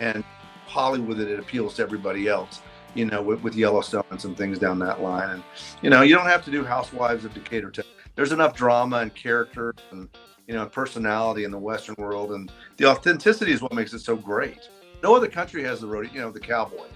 and 0.00 0.24
Hollywood 0.66 1.18
that 1.18 1.28
it 1.28 1.38
appeals 1.38 1.74
to 1.74 1.82
everybody 1.82 2.28
else. 2.28 2.60
You 2.94 3.06
know, 3.06 3.22
with, 3.22 3.42
with 3.42 3.54
Yellowstone 3.54 4.04
and 4.10 4.20
some 4.20 4.34
things 4.34 4.58
down 4.58 4.78
that 4.80 5.00
line, 5.00 5.30
and 5.30 5.42
you 5.80 5.88
know 5.88 6.02
you 6.02 6.14
don't 6.14 6.26
have 6.26 6.44
to 6.44 6.50
do 6.50 6.62
Housewives 6.62 7.24
of 7.24 7.32
Decatur. 7.32 7.70
To, 7.70 7.84
there's 8.14 8.32
enough 8.32 8.54
drama 8.54 8.98
and 8.98 9.14
character 9.14 9.74
and 9.90 10.08
you 10.46 10.54
know 10.54 10.66
personality 10.66 11.44
in 11.44 11.50
the 11.50 11.58
Western 11.58 11.94
world, 11.98 12.32
and 12.32 12.50
the 12.76 12.86
authenticity 12.86 13.52
is 13.52 13.62
what 13.62 13.72
makes 13.72 13.92
it 13.92 14.00
so 14.00 14.16
great. 14.16 14.68
No 15.02 15.16
other 15.16 15.28
country 15.28 15.64
has 15.64 15.80
the 15.80 15.86
road, 15.86 16.10
you 16.12 16.20
know, 16.20 16.30
the 16.30 16.40
cowboy 16.40 16.86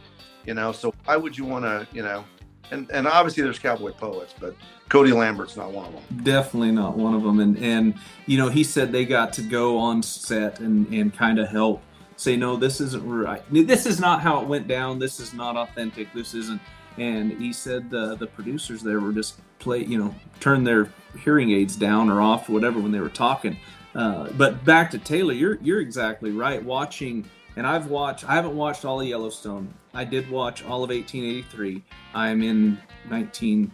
you 0.47 0.55
know 0.55 0.73
so 0.73 0.95
why 1.05 1.17
would 1.17 1.37
you 1.37 1.45
want 1.45 1.65
to 1.65 1.87
you 1.93 2.03
know 2.03 2.25
and 2.71 2.91
and 2.91 3.07
obviously 3.07 3.43
there's 3.43 3.59
cowboy 3.59 3.91
poets 3.93 4.35
but 4.41 4.55
cody 4.89 5.13
lambert's 5.13 5.57
not 5.57 5.71
one 5.73 5.87
of 5.87 5.93
them 5.93 6.23
Definitely 6.23 6.73
not 6.73 6.97
one 6.97 7.15
of 7.15 7.23
them. 7.23 7.41
And 7.41 7.59
and 7.59 7.95
you 8.27 8.39
know, 8.39 8.49
he 8.49 8.65
said 8.65 8.91
they 8.91 9.05
got 9.05 9.33
to 9.35 9.43
go 9.43 9.79
on 9.79 10.03
set 10.03 10.61
and 10.61 10.93
and 10.93 11.15
kind 11.15 11.39
of 11.39 11.49
help 11.49 11.83
say, 12.17 12.37
no, 12.37 12.57
this 12.57 12.81
isn't 12.81 13.07
right. 13.07 13.43
This 13.51 13.87
is 13.87 14.01
not 14.01 14.23
how 14.23 14.41
it 14.41 14.49
went 14.49 14.69
down. 14.69 14.99
This 14.99 15.21
is 15.21 15.33
not 15.33 15.57
authentic. 15.57 16.13
This 16.13 16.35
isn't. 16.35 16.61
And 16.99 17.33
he 17.33 17.53
said 17.53 17.91
the 17.91 18.17
the 18.17 18.27
producers 18.27 18.83
there 18.83 19.01
were 19.01 19.13
just 19.13 19.39
play, 19.59 19.85
you 19.85 19.99
know, 19.99 20.15
turn 20.41 20.65
their 20.65 20.91
hearing 21.23 21.51
aids 21.51 21.77
down 21.77 22.09
or 22.09 22.23
off, 22.23 22.49
or 22.49 22.53
whatever, 22.53 22.81
when 22.81 22.91
they 22.91 23.01
were 23.01 23.11
talking. 23.11 23.59
Uh, 23.95 24.31
but 24.33 24.65
back 24.65 24.91
to 24.93 24.99
Taylor, 24.99 25.35
you're 25.35 25.59
you're 25.61 25.81
exactly 25.81 26.31
right. 26.31 26.63
Watching, 26.63 27.29
and 27.57 27.67
I've 27.67 27.89
watched. 27.89 28.29
I 28.29 28.35
haven't 28.35 28.57
watched 28.57 28.85
all 28.85 29.01
of 29.01 29.07
Yellowstone. 29.07 29.73
I 29.93 30.05
did 30.05 30.31
watch 30.31 30.65
all 30.65 30.85
of 30.85 30.91
1883. 30.91 31.83
I'm 32.15 32.43
in 32.43 32.79
19, 33.09 33.71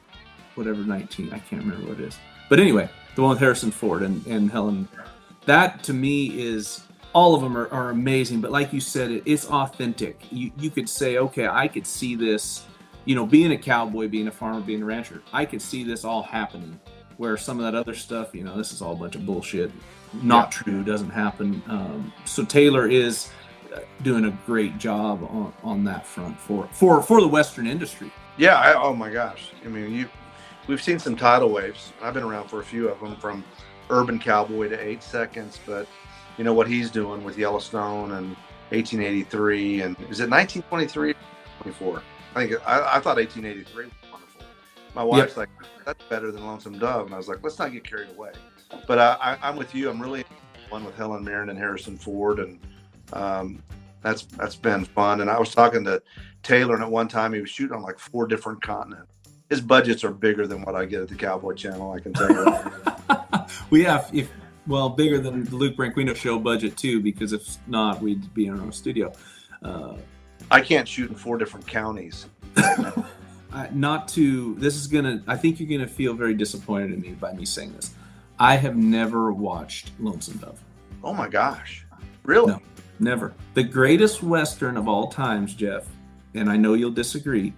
whatever 0.54 0.82
19. 0.82 1.32
I 1.32 1.38
can't 1.40 1.62
remember 1.62 1.88
what 1.88 2.00
it 2.00 2.06
is. 2.06 2.18
But 2.48 2.60
anyway, 2.60 2.88
the 3.14 3.22
one 3.22 3.30
with 3.30 3.40
Harrison 3.40 3.70
Ford 3.70 4.02
and, 4.02 4.24
and 4.26 4.50
Helen. 4.50 4.88
That 5.46 5.82
to 5.84 5.92
me 5.92 6.40
is 6.40 6.84
all 7.14 7.34
of 7.34 7.42
them 7.42 7.56
are, 7.56 7.68
are 7.72 7.90
amazing. 7.90 8.40
But 8.40 8.50
like 8.52 8.72
you 8.72 8.80
said, 8.80 9.10
it, 9.10 9.22
it's 9.26 9.46
authentic. 9.46 10.20
You 10.30 10.52
you 10.58 10.70
could 10.70 10.88
say, 10.88 11.18
okay, 11.18 11.46
I 11.48 11.68
could 11.68 11.86
see 11.86 12.14
this. 12.16 12.64
You 13.04 13.16
know, 13.16 13.26
being 13.26 13.50
a 13.52 13.58
cowboy, 13.58 14.08
being 14.08 14.28
a 14.28 14.30
farmer, 14.32 14.60
being 14.60 14.82
a 14.82 14.84
rancher, 14.84 15.22
I 15.32 15.44
could 15.44 15.60
see 15.60 15.82
this 15.82 16.04
all 16.04 16.22
happening. 16.22 16.78
Where 17.16 17.36
some 17.36 17.58
of 17.58 17.64
that 17.64 17.74
other 17.78 17.94
stuff, 17.94 18.34
you 18.34 18.42
know, 18.44 18.56
this 18.56 18.72
is 18.72 18.80
all 18.80 18.92
a 18.92 18.96
bunch 18.96 19.14
of 19.16 19.26
bullshit. 19.26 19.70
Not 20.22 20.50
true, 20.52 20.82
doesn't 20.84 21.10
happen. 21.10 21.62
Um, 21.68 22.12
so 22.24 22.44
Taylor 22.44 22.88
is 22.88 23.30
uh, 23.74 23.80
doing 24.02 24.26
a 24.26 24.30
great 24.46 24.78
job 24.78 25.22
on, 25.24 25.52
on 25.62 25.84
that 25.84 26.06
front 26.06 26.38
for 26.38 26.68
for 26.72 27.02
for 27.02 27.20
the 27.20 27.28
Western 27.28 27.66
industry. 27.66 28.10
yeah 28.36 28.56
I, 28.56 28.74
oh 28.74 28.94
my 28.94 29.10
gosh 29.10 29.50
i 29.64 29.68
mean 29.68 29.92
you 29.92 30.08
we've 30.66 30.82
seen 30.82 30.98
some 30.98 31.16
tidal 31.16 31.50
waves 31.50 31.92
i've 32.02 32.14
been 32.14 32.22
around 32.22 32.48
for 32.48 32.60
a 32.60 32.64
few 32.64 32.88
of 32.88 32.98
them 33.00 33.16
from 33.16 33.44
urban 33.90 34.18
cowboy 34.18 34.68
to 34.70 34.78
eight 34.80 35.02
seconds 35.02 35.58
but 35.66 35.86
you 36.38 36.44
know 36.44 36.54
what 36.54 36.68
he's 36.68 36.90
doing 36.90 37.24
with 37.24 37.36
yellowstone 37.38 38.12
and 38.12 38.36
1883 38.70 39.82
and 39.82 39.96
is 40.10 40.20
it 40.20 40.30
1923 40.30 41.14
24 41.60 42.02
i 42.34 42.46
think 42.46 42.66
i, 42.66 42.96
I 42.96 43.00
thought 43.00 43.16
1883 43.16 43.84
was 43.84 43.92
wonderful. 44.10 44.42
My 44.94 45.04
wife's 45.04 45.36
like 45.36 45.48
that's 45.84 46.04
better 46.06 46.30
than 46.30 46.46
lonesome 46.46 46.78
dove. 46.78 47.06
And 47.06 47.14
i 47.14 47.18
was 47.18 47.28
like 47.28 47.38
let's 47.42 47.58
not 47.58 47.72
get 47.72 47.84
carried 47.84 48.10
away. 48.10 48.32
But 48.86 48.98
I, 48.98 49.38
i'm 49.42 49.56
with 49.56 49.74
you. 49.74 49.90
I'm 49.90 50.00
really 50.00 50.24
one 50.70 50.84
with 50.84 50.96
helen 50.96 51.24
mirren 51.24 51.50
and 51.50 51.58
harrison 51.58 51.98
ford 51.98 52.38
and 52.38 52.58
um, 53.12 53.62
that's 54.02 54.22
that's 54.24 54.56
been 54.56 54.84
fun. 54.84 55.20
And 55.20 55.30
i 55.30 55.38
was 55.38 55.54
talking 55.54 55.84
to 55.84 56.02
taylor 56.42 56.74
and 56.74 56.82
at 56.82 56.90
one 56.90 57.08
time 57.08 57.34
he 57.34 57.40
was 57.40 57.50
shooting 57.50 57.76
on 57.76 57.82
like 57.82 57.98
four 57.98 58.26
different 58.26 58.62
continents. 58.62 59.08
His 59.50 59.60
budgets 59.60 60.02
are 60.02 60.10
bigger 60.10 60.46
than 60.46 60.62
what 60.62 60.74
i 60.74 60.86
get 60.86 61.02
at 61.02 61.08
the 61.08 61.14
cowboy 61.14 61.52
channel 61.52 61.92
i 61.92 62.00
can 62.00 62.14
tell 62.14 62.30
you 62.30 63.44
we 63.70 63.84
have 63.84 64.08
if 64.14 64.30
well 64.66 64.88
bigger 64.88 65.18
than 65.18 65.44
the 65.44 65.56
Luke 65.56 65.76
Branquinho 65.76 66.14
show 66.14 66.38
budget 66.38 66.76
too, 66.76 67.00
because 67.00 67.32
if 67.32 67.56
not, 67.66 68.00
we'd 68.00 68.32
be 68.34 68.46
in 68.46 68.58
our 68.58 68.60
own 68.60 68.72
studio. 68.72 69.12
Uh, 69.62 69.96
I 70.50 70.60
can't 70.60 70.86
shoot 70.86 71.10
in 71.10 71.16
four 71.16 71.38
different 71.38 71.66
counties. 71.66 72.26
Not 73.72 74.08
to 74.08 74.54
this 74.54 74.76
is 74.76 74.86
gonna. 74.86 75.22
I 75.26 75.36
think 75.36 75.60
you're 75.60 75.68
gonna 75.68 75.88
feel 75.88 76.14
very 76.14 76.34
disappointed 76.34 76.92
in 76.92 77.00
me 77.00 77.10
by 77.10 77.32
me 77.32 77.44
saying 77.44 77.74
this. 77.74 77.94
I 78.38 78.56
have 78.56 78.76
never 78.76 79.32
watched 79.32 79.92
Lonesome 80.00 80.38
Dove. 80.38 80.58
Oh 81.04 81.12
my 81.12 81.28
gosh, 81.28 81.84
really? 82.24 82.52
No. 82.52 82.62
Never. 82.98 83.34
The 83.54 83.64
greatest 83.64 84.22
western 84.22 84.76
of 84.76 84.86
all 84.86 85.08
times, 85.08 85.54
Jeff, 85.54 85.86
and 86.34 86.48
I 86.48 86.56
know 86.56 86.74
you'll 86.74 86.92
disagree. 86.92 87.52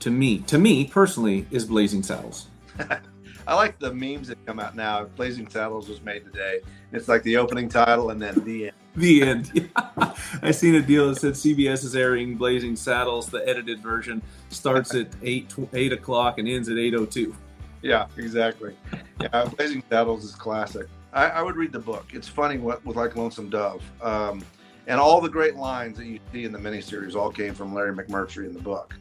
To 0.00 0.10
me, 0.10 0.38
to 0.40 0.58
me 0.58 0.86
personally, 0.86 1.46
is 1.50 1.64
Blazing 1.64 2.02
Saddles. 2.02 2.46
I 3.46 3.54
like 3.54 3.78
the 3.78 3.94
memes 3.94 4.28
that 4.28 4.44
come 4.44 4.58
out 4.58 4.74
now. 4.74 5.04
Blazing 5.04 5.48
Saddles 5.48 5.88
was 5.88 6.02
made 6.02 6.24
today. 6.24 6.60
It's 6.92 7.06
like 7.06 7.22
the 7.22 7.36
opening 7.36 7.68
title 7.68 8.10
and 8.10 8.20
then 8.20 8.34
the 8.44 8.66
end. 8.66 8.76
The 8.96 9.22
end. 9.22 9.70
I 10.42 10.50
seen 10.50 10.74
a 10.74 10.82
deal 10.82 11.08
that 11.08 11.20
said 11.20 11.34
CBS 11.34 11.84
is 11.84 11.94
airing 11.94 12.34
Blazing 12.34 12.74
Saddles. 12.74 13.28
The 13.28 13.46
edited 13.48 13.80
version 13.80 14.20
starts 14.48 14.94
at 14.94 15.08
eight 15.22 15.54
eight 15.74 15.92
o'clock 15.92 16.38
and 16.38 16.48
ends 16.48 16.68
at 16.68 16.76
eight 16.76 16.94
o 16.94 17.06
two. 17.06 17.36
Yeah, 17.82 18.06
exactly. 18.16 18.76
Yeah, 19.20 19.44
Blazing 19.56 19.82
Saddles 19.88 20.24
is 20.24 20.34
classic. 20.34 20.88
I, 21.12 21.26
I, 21.26 21.42
would 21.42 21.56
read 21.56 21.72
the 21.72 21.78
book. 21.78 22.06
It's 22.12 22.28
funny 22.28 22.58
what 22.58 22.84
with 22.84 22.96
like 22.96 23.16
Lonesome 23.16 23.48
Dove, 23.48 23.82
um, 24.02 24.44
and 24.88 24.98
all 24.98 25.20
the 25.20 25.28
great 25.28 25.54
lines 25.54 25.98
that 25.98 26.06
you 26.06 26.18
see 26.32 26.44
in 26.44 26.52
the 26.52 26.58
miniseries 26.58 27.14
all 27.14 27.30
came 27.30 27.54
from 27.54 27.72
Larry 27.72 27.94
McMurtry 27.94 28.46
in 28.46 28.54
the 28.54 28.60
book. 28.60 28.94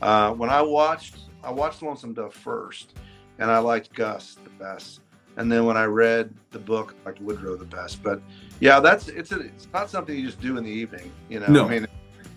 Uh, 0.00 0.32
when 0.34 0.50
I 0.50 0.62
watched, 0.62 1.16
I 1.42 1.50
watched 1.50 1.82
Lonesome 1.82 2.14
Dove 2.14 2.32
first 2.32 2.94
and 3.38 3.50
I 3.50 3.58
liked 3.58 3.92
Gus 3.94 4.36
the 4.42 4.50
best. 4.50 5.00
And 5.36 5.50
then 5.50 5.64
when 5.64 5.76
I 5.76 5.84
read 5.84 6.34
the 6.50 6.58
book, 6.58 6.94
I 7.04 7.10
liked 7.10 7.22
Woodrow 7.22 7.56
the 7.56 7.64
best. 7.64 8.02
But 8.02 8.20
yeah, 8.60 8.80
that's 8.80 9.08
it's 9.08 9.30
a, 9.32 9.40
it's 9.40 9.68
not 9.72 9.88
something 9.88 10.16
you 10.16 10.26
just 10.26 10.40
do 10.40 10.56
in 10.56 10.64
the 10.64 10.70
evening. 10.70 11.12
You 11.28 11.40
know, 11.40 11.46
no. 11.46 11.66
I 11.66 11.68
mean, 11.68 11.86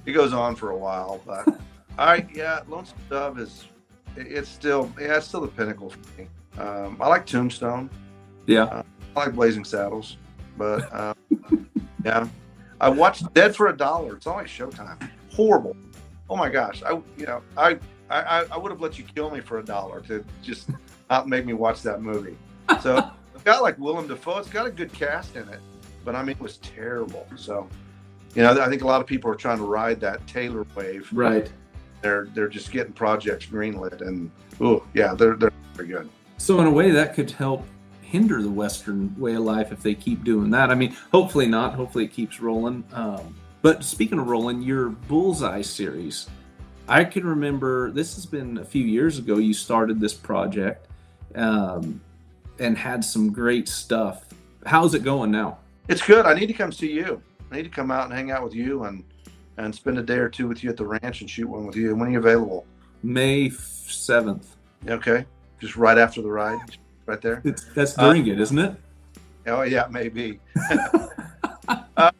it 0.05 0.11
goes 0.11 0.33
on 0.33 0.55
for 0.55 0.69
a 0.69 0.77
while. 0.77 1.21
But 1.25 1.47
I 1.97 2.27
yeah, 2.33 2.61
Lonesome 2.67 2.97
Dove 3.09 3.39
is 3.39 3.65
it's 4.15 4.49
still 4.49 4.91
yeah, 4.99 5.17
it's 5.17 5.27
still 5.27 5.41
the 5.41 5.47
pinnacle 5.47 5.89
for 5.89 6.21
me. 6.21 6.27
Um, 6.57 6.97
I 7.01 7.07
like 7.07 7.25
Tombstone. 7.25 7.89
Yeah, 8.45 8.63
uh, 8.65 8.83
I 9.15 9.19
like 9.25 9.33
Blazing 9.33 9.65
Saddles, 9.65 10.17
but 10.57 10.93
um, 10.93 11.69
yeah, 12.05 12.27
I 12.79 12.89
watched 12.89 13.33
Dead 13.33 13.55
for 13.55 13.67
a 13.67 13.75
Dollar. 13.75 14.15
It's 14.15 14.27
on 14.27 14.35
like 14.35 14.47
Showtime. 14.47 15.09
Horrible. 15.31 15.75
Oh 16.29 16.35
my 16.35 16.49
gosh, 16.49 16.83
I 16.83 16.91
you 17.17 17.25
know 17.25 17.41
I 17.57 17.79
I, 18.19 18.45
I 18.51 18.57
would 18.57 18.71
have 18.71 18.81
let 18.81 18.97
you 18.97 19.05
kill 19.15 19.29
me 19.29 19.39
for 19.39 19.59
a 19.59 19.63
dollar 19.63 20.01
to 20.01 20.23
just 20.41 20.69
not 21.09 21.27
make 21.27 21.45
me 21.45 21.53
watch 21.53 21.81
that 21.83 22.01
movie. 22.01 22.37
So 22.81 22.97
it's 23.35 23.43
got 23.43 23.61
like 23.61 23.77
Willem 23.79 24.07
Dafoe. 24.07 24.39
It's 24.39 24.49
got 24.49 24.65
a 24.65 24.71
good 24.71 24.91
cast 24.91 25.35
in 25.35 25.47
it, 25.49 25.59
but 26.03 26.15
I 26.15 26.21
mean, 26.21 26.35
it 26.35 26.41
was 26.41 26.57
terrible. 26.57 27.27
So, 27.35 27.67
you 28.35 28.43
know, 28.43 28.59
I 28.61 28.69
think 28.69 28.81
a 28.81 28.87
lot 28.87 29.01
of 29.01 29.07
people 29.07 29.31
are 29.31 29.35
trying 29.35 29.57
to 29.57 29.65
ride 29.65 29.99
that 30.01 30.25
Taylor 30.27 30.65
wave. 30.75 31.09
Right. 31.11 31.51
They're 32.01 32.27
they're 32.33 32.49
just 32.49 32.71
getting 32.71 32.93
projects 32.93 33.45
greenlit, 33.45 34.01
and 34.01 34.31
oh 34.59 34.83
yeah, 34.93 35.13
they're 35.13 35.35
they're 35.35 35.51
very 35.75 35.89
good. 35.89 36.09
So 36.37 36.59
in 36.59 36.65
a 36.65 36.71
way, 36.71 36.89
that 36.89 37.13
could 37.13 37.29
help 37.29 37.63
hinder 38.01 38.41
the 38.41 38.49
Western 38.49 39.17
way 39.19 39.35
of 39.35 39.43
life 39.43 39.71
if 39.71 39.83
they 39.83 39.93
keep 39.93 40.23
doing 40.23 40.49
that. 40.49 40.71
I 40.71 40.75
mean, 40.75 40.97
hopefully 41.11 41.45
not. 41.45 41.75
Hopefully 41.75 42.05
it 42.05 42.11
keeps 42.11 42.41
rolling. 42.41 42.83
Um, 42.91 43.35
but 43.61 43.83
speaking 43.83 44.17
of 44.17 44.27
rolling, 44.27 44.61
your 44.61 44.89
Bullseye 44.89 45.61
series 45.61 46.27
I 46.87 47.03
can 47.03 47.25
remember 47.25 47.91
this 47.91 48.15
has 48.15 48.25
been 48.25 48.57
a 48.57 48.65
few 48.65 48.83
years 48.83 49.17
ago. 49.17 49.37
You 49.37 49.53
started 49.53 49.99
this 49.99 50.13
project 50.13 50.87
um, 51.35 52.01
and 52.59 52.77
had 52.77 53.03
some 53.03 53.31
great 53.31 53.67
stuff. 53.67 54.25
How's 54.65 54.93
it 54.93 55.03
going 55.03 55.31
now? 55.31 55.59
It's 55.87 56.01
good. 56.01 56.25
I 56.25 56.33
need 56.33 56.47
to 56.47 56.53
come 56.53 56.71
see 56.71 56.91
you. 56.91 57.21
I 57.51 57.57
need 57.57 57.63
to 57.63 57.69
come 57.69 57.91
out 57.91 58.05
and 58.05 58.13
hang 58.13 58.31
out 58.31 58.43
with 58.43 58.53
you 58.53 58.83
and 58.83 59.03
and 59.57 59.75
spend 59.75 59.97
a 59.97 60.01
day 60.01 60.17
or 60.17 60.29
two 60.29 60.47
with 60.47 60.63
you 60.63 60.69
at 60.69 60.77
the 60.77 60.85
ranch 60.85 61.21
and 61.21 61.29
shoot 61.29 61.47
one 61.47 61.65
with 61.65 61.75
you. 61.75 61.95
When 61.95 62.09
are 62.09 62.11
you 62.11 62.19
available? 62.19 62.65
May 63.03 63.49
seventh. 63.49 64.55
Okay, 64.87 65.25
just 65.59 65.75
right 65.75 65.97
after 65.97 66.21
the 66.21 66.29
ride, 66.29 66.59
right 67.05 67.21
there. 67.21 67.41
It's, 67.43 67.65
that's 67.75 67.93
during 67.93 68.29
uh, 68.29 68.33
it, 68.33 68.39
isn't 68.39 68.57
it? 68.57 68.75
Oh 69.47 69.63
yeah, 69.63 69.87
maybe. 69.89 70.39
uh, 71.97 72.11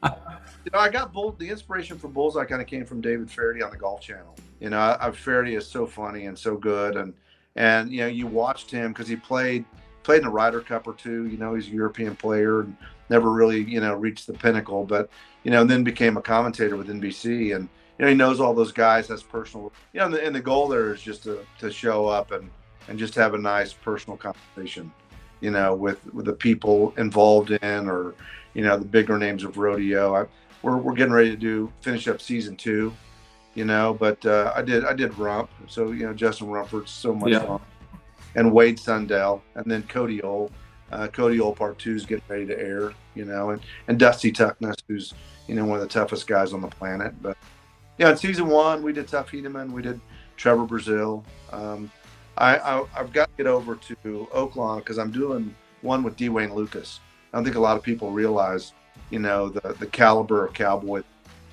you 0.63 0.71
know, 0.71 0.79
I 0.79 0.89
got 0.89 1.11
bull. 1.13 1.35
The 1.37 1.49
inspiration 1.49 1.97
for 1.97 2.07
Bullseye 2.07 2.45
kind 2.45 2.61
of 2.61 2.67
came 2.67 2.85
from 2.85 3.01
David 3.01 3.29
Feherty 3.29 3.61
on 3.61 3.71
the 3.71 3.77
Golf 3.77 4.01
Channel. 4.01 4.35
You 4.59 4.69
know, 4.69 4.79
I, 4.79 5.07
I 5.07 5.11
Feherty 5.11 5.55
is 5.55 5.67
so 5.67 5.85
funny 5.85 6.25
and 6.25 6.37
so 6.37 6.55
good, 6.55 6.95
and 6.95 7.13
and 7.55 7.91
you 7.91 8.01
know, 8.01 8.07
you 8.07 8.27
watched 8.27 8.71
him 8.71 8.91
because 8.91 9.07
he 9.07 9.15
played 9.15 9.65
played 10.03 10.21
in 10.21 10.27
a 10.27 10.31
Ryder 10.31 10.61
Cup 10.61 10.87
or 10.87 10.93
two. 10.93 11.27
You 11.27 11.37
know, 11.37 11.55
he's 11.55 11.67
a 11.67 11.71
European 11.71 12.15
player 12.15 12.61
and 12.61 12.75
never 13.09 13.31
really 13.31 13.61
you 13.61 13.81
know 13.81 13.95
reached 13.95 14.27
the 14.27 14.33
pinnacle, 14.33 14.85
but 14.85 15.09
you 15.43 15.51
know, 15.51 15.63
then 15.63 15.83
became 15.83 16.17
a 16.17 16.21
commentator 16.21 16.77
with 16.77 16.87
NBC, 16.87 17.55
and 17.55 17.67
you 17.97 18.05
know, 18.05 18.07
he 18.07 18.15
knows 18.15 18.39
all 18.39 18.53
those 18.53 18.71
guys. 18.71 19.07
That's 19.07 19.23
personal. 19.23 19.71
You 19.93 19.99
know, 19.99 20.05
and 20.05 20.13
the, 20.13 20.25
and 20.25 20.35
the 20.35 20.41
goal 20.41 20.67
there 20.67 20.93
is 20.93 21.01
just 21.01 21.23
to 21.23 21.45
to 21.59 21.71
show 21.71 22.07
up 22.07 22.31
and 22.31 22.49
and 22.87 22.99
just 22.99 23.15
have 23.15 23.33
a 23.33 23.37
nice 23.37 23.73
personal 23.73 24.17
conversation. 24.17 24.91
You 25.39 25.51
know, 25.51 25.73
with 25.73 26.05
with 26.13 26.25
the 26.25 26.33
people 26.33 26.93
involved 26.97 27.51
in 27.51 27.89
or 27.89 28.13
you 28.53 28.63
know 28.63 28.77
the 28.77 28.85
bigger 28.85 29.17
names 29.17 29.43
of 29.43 29.57
rodeo. 29.57 30.15
I, 30.15 30.25
we're, 30.61 30.77
we're 30.77 30.93
getting 30.93 31.13
ready 31.13 31.29
to 31.29 31.37
do 31.37 31.71
finish 31.81 32.07
up 32.07 32.21
season 32.21 32.55
two, 32.55 32.93
you 33.55 33.65
know. 33.65 33.95
But 33.99 34.25
uh, 34.25 34.53
I 34.55 34.61
did 34.61 34.85
I 34.85 34.93
did 34.93 35.17
Rump, 35.17 35.49
so 35.67 35.91
you 35.91 36.05
know 36.05 36.13
Justin 36.13 36.47
Rumford's 36.47 36.91
so 36.91 37.13
much 37.13 37.31
yeah. 37.31 37.45
fun, 37.45 37.61
and 38.35 38.51
Wade 38.51 38.79
Sundell, 38.79 39.41
and 39.55 39.69
then 39.69 39.83
Cody 39.83 40.21
Ohl. 40.21 40.51
Uh, 40.91 41.07
Cody 41.07 41.39
Ohl 41.39 41.55
Part 41.55 41.79
Two 41.79 41.95
is 41.95 42.05
getting 42.05 42.25
ready 42.27 42.45
to 42.47 42.59
air, 42.59 42.93
you 43.15 43.25
know, 43.25 43.51
and 43.51 43.61
and 43.87 43.97
Dusty 43.97 44.31
Tuckness, 44.31 44.75
who's 44.87 45.13
you 45.47 45.55
know 45.55 45.65
one 45.65 45.79
of 45.79 45.87
the 45.87 45.93
toughest 45.93 46.27
guys 46.27 46.53
on 46.53 46.61
the 46.61 46.67
planet. 46.67 47.13
But 47.21 47.37
yeah, 47.97 48.11
in 48.11 48.17
season 48.17 48.47
one 48.47 48.83
we 48.83 48.93
did 48.93 49.07
Tuff 49.07 49.31
Hedeman, 49.31 49.71
we 49.71 49.81
did 49.81 49.99
Trevor 50.37 50.65
Brazile. 50.65 51.23
Um, 51.51 51.91
I, 52.37 52.57
I 52.57 52.83
have 52.93 53.13
got 53.13 53.25
to 53.25 53.31
get 53.37 53.47
over 53.47 53.75
to 53.75 53.95
Oaklawn 54.33 54.79
because 54.79 54.97
I'm 54.97 55.11
doing 55.11 55.53
one 55.81 56.03
with 56.03 56.15
D. 56.15 56.29
Wayne 56.29 56.53
Lukas. 56.53 56.99
I 57.31 57.37
don't 57.37 57.43
think 57.43 57.55
a 57.55 57.59
lot 57.59 57.77
of 57.77 57.83
people 57.83 58.11
realize 58.11 58.73
you 59.09 59.19
know, 59.19 59.49
the, 59.49 59.75
the 59.79 59.87
caliber 59.87 60.45
of 60.45 60.53
cowboy 60.53 61.03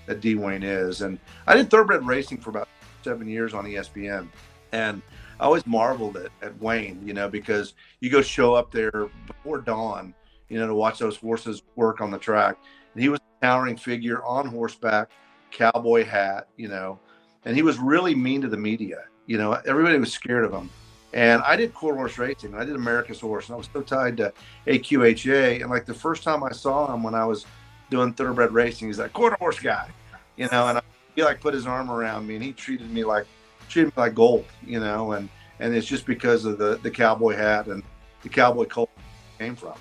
that 0.07 0.21
D. 0.21 0.35
Wayne 0.35 0.63
is. 0.63 1.03
And 1.03 1.19
I 1.47 1.55
did 1.55 1.71
thoroughbred 1.71 2.07
racing 2.07 2.39
for 2.39 2.51
about 2.51 2.69
seven 3.03 3.29
years 3.29 3.55
on 3.55 3.65
ESPN. 3.65 4.29
And 4.73 5.03
I 5.41 5.45
always 5.45 5.67
marveled 5.67 6.17
at, 6.17 6.31
at 6.43 6.59
Wayne, 6.61 7.01
you 7.07 7.15
know, 7.15 7.29
because 7.29 7.75
you 8.01 8.11
go 8.11 8.23
show 8.23 8.55
up 8.55 8.71
there 8.73 9.09
before 9.27 9.61
dawn, 9.61 10.15
you 10.49 10.59
know, 10.59 10.67
to 10.67 10.75
watch 10.75 10.99
those 10.99 11.17
horses 11.17 11.63
work 11.77 12.01
on 12.01 12.11
the 12.11 12.19
track. 12.19 12.57
And 12.95 13.03
he 13.03 13.09
was 13.09 13.21
a 13.21 13.47
towering 13.47 13.77
figure 13.77 14.25
on 14.25 14.47
horseback, 14.47 15.11
cowboy 15.51 16.05
hat, 16.05 16.49
you 16.57 16.69
know, 16.69 16.99
and 17.45 17.55
he 17.55 17.63
was 17.63 17.79
really 17.79 18.15
mean 18.15 18.41
to 18.43 18.49
the 18.49 18.57
media. 18.57 19.05
You 19.27 19.39
know, 19.39 19.53
everybody 19.53 19.99
was 19.99 20.13
scared 20.13 20.45
of 20.45 20.53
him. 20.53 20.71
And 21.13 21.43
I 21.43 21.57
did 21.57 21.73
quarter 21.73 21.97
horse 21.97 22.19
racing. 22.19 22.55
I 22.55 22.65
did 22.65 22.77
America's 22.77 23.21
Horse, 23.21 23.47
and 23.47 23.55
I 23.55 23.59
was 23.59 23.69
so 23.73 23.81
tied 23.81 24.19
to 24.19 24.33
AQHA. 24.67 25.63
And 25.63 25.71
like 25.71 25.87
the 25.87 25.95
first 25.95 26.23
time 26.23 26.45
I 26.45 26.53
saw 26.53 26.93
him 26.93 27.03
when 27.03 27.15
I 27.15 27.25
was 27.25 27.47
doing 27.91 28.13
thoroughbred 28.13 28.53
racing, 28.53 28.89
he's 28.89 28.99
like 28.99 29.13
quarter 29.13 29.37
horse 29.37 29.59
guy, 29.59 29.89
you 30.37 30.49
know. 30.53 30.69
And 30.69 30.79
I, 30.79 30.83
he 31.17 31.23
like 31.23 31.41
put 31.41 31.55
his 31.55 31.67
arm 31.67 31.91
around 31.91 32.27
me, 32.27 32.35
and 32.35 32.45
he 32.45 32.53
treated 32.53 32.91
me 32.91 33.05
like 33.05 33.27
treated 33.69 33.97
me 33.97 34.03
like 34.03 34.15
gold, 34.15 34.45
you 34.67 34.81
know. 34.81 35.13
And 35.13 35.29
and 35.61 35.75
it's 35.75 35.87
just 35.87 36.05
because 36.05 36.45
of 36.45 36.59
the 36.59 36.79
the 36.83 36.91
cowboy 36.91 37.35
hat 37.37 37.67
and 37.69 37.83
the 38.23 38.29
cowboy 38.29 38.67
culture 38.67 38.93
came 39.39 39.57
from, 39.57 39.75